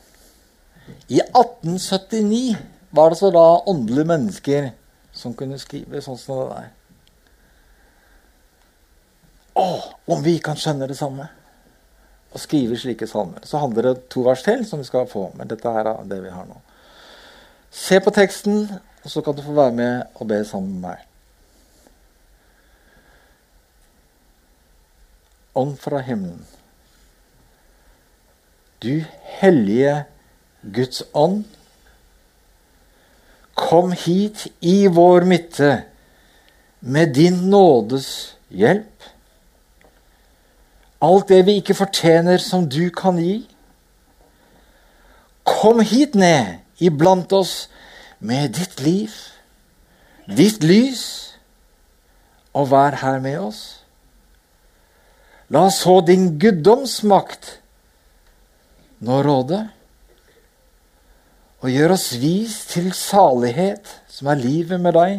I 1.09 1.21
1879 1.21 2.57
var 2.91 3.11
det 3.11 3.19
så 3.19 3.31
da 3.31 3.47
åndelige 3.71 4.11
mennesker 4.11 4.71
som 5.13 5.35
kunne 5.39 5.59
skrive 5.59 6.03
sånn 6.03 6.19
som 6.19 6.43
det 6.43 6.49
der. 6.55 6.71
Å, 9.61 9.67
om 10.11 10.25
vi 10.25 10.39
kan 10.43 10.59
skjønne 10.59 10.91
det 10.91 10.99
samme 10.99 11.29
og 12.31 12.41
skrive 12.41 12.79
slike 12.79 13.07
salmer. 13.11 13.43
Så 13.45 13.59
handler 13.59 13.91
det 13.91 14.09
to 14.13 14.23
vers 14.27 14.43
til 14.47 14.63
som 14.67 14.79
vi 14.79 14.89
skal 14.89 15.09
få. 15.11 15.31
Men 15.37 15.51
dette 15.51 15.73
her 15.73 15.89
er 15.91 16.05
det 16.09 16.23
vi 16.23 16.33
har 16.33 16.47
nå. 16.47 16.59
Se 17.71 18.01
på 18.03 18.11
teksten, 18.15 18.65
og 19.05 19.11
så 19.11 19.23
kan 19.23 19.37
du 19.37 19.43
få 19.43 19.55
være 19.57 19.75
med 19.75 20.03
og 20.15 20.29
be 20.29 20.45
sammen 20.45 20.73
med 20.73 20.91
meg. 20.91 21.07
Ånd 25.55 25.77
fra 25.83 25.99
himmelen. 26.07 26.47
Du 28.83 29.03
hellige 29.41 30.05
Guds 30.63 31.03
ånd. 31.15 31.45
Kom 33.55 33.93
hit 33.93 34.47
i 34.61 34.87
vår 34.87 35.27
midte 35.29 35.73
med 36.81 37.15
din 37.15 37.51
nådes 37.51 38.37
hjelp. 38.49 39.11
Alt 41.01 41.31
det 41.33 41.45
vi 41.47 41.57
ikke 41.61 41.77
fortjener, 41.79 42.39
som 42.39 42.67
du 42.69 42.91
kan 42.93 43.19
gi. 43.21 43.41
Kom 45.49 45.81
hit 45.81 46.15
ned 46.15 46.61
iblant 46.81 47.33
oss 47.33 47.69
med 48.21 48.53
ditt 48.57 48.81
liv, 48.85 49.15
ditt 50.29 50.65
lys, 50.65 51.05
og 52.53 52.71
vær 52.73 52.99
her 53.01 53.21
med 53.23 53.39
oss. 53.41 53.63
La 55.51 55.67
så 55.75 55.99
din 56.07 56.37
guddomsmakt 56.39 57.57
nå 59.01 59.23
råde, 59.25 59.65
og 61.61 61.73
gjør 61.73 61.97
oss 61.97 62.13
vis 62.21 62.61
til 62.71 62.93
salighet, 62.97 63.89
som 64.09 64.31
er 64.33 64.41
livet 64.41 64.81
med 64.81 64.97
deg. 64.97 65.17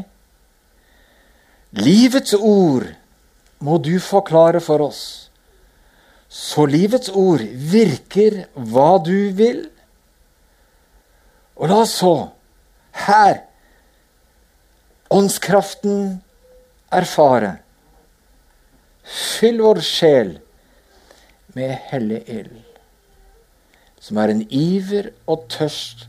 Livets 1.77 2.33
ord 2.37 2.87
må 3.61 3.77
du 3.77 3.93
forklare 4.01 4.61
for 4.63 4.81
oss, 4.87 5.30
så 6.31 6.63
livets 6.63 7.11
ord 7.11 7.43
virker 7.43 8.45
hva 8.55 8.95
du 9.03 9.33
vil. 9.35 9.65
Og 11.59 11.67
la 11.67 11.81
oss 11.83 11.97
så 11.99 12.13
her 13.03 13.41
åndskraften 15.11 16.21
erfare. 16.91 17.57
Fyll 19.03 19.59
vår 19.59 19.81
sjel 19.83 20.37
med 21.57 21.73
hellig 21.91 22.21
ild, 22.31 22.59
som 23.99 24.21
er 24.23 24.31
en 24.31 24.45
iver 24.47 25.11
og 25.27 25.49
tørst 25.51 26.05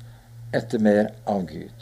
etter 0.55 0.83
mer 0.83 1.11
av 1.27 1.49
Gud. 1.51 1.82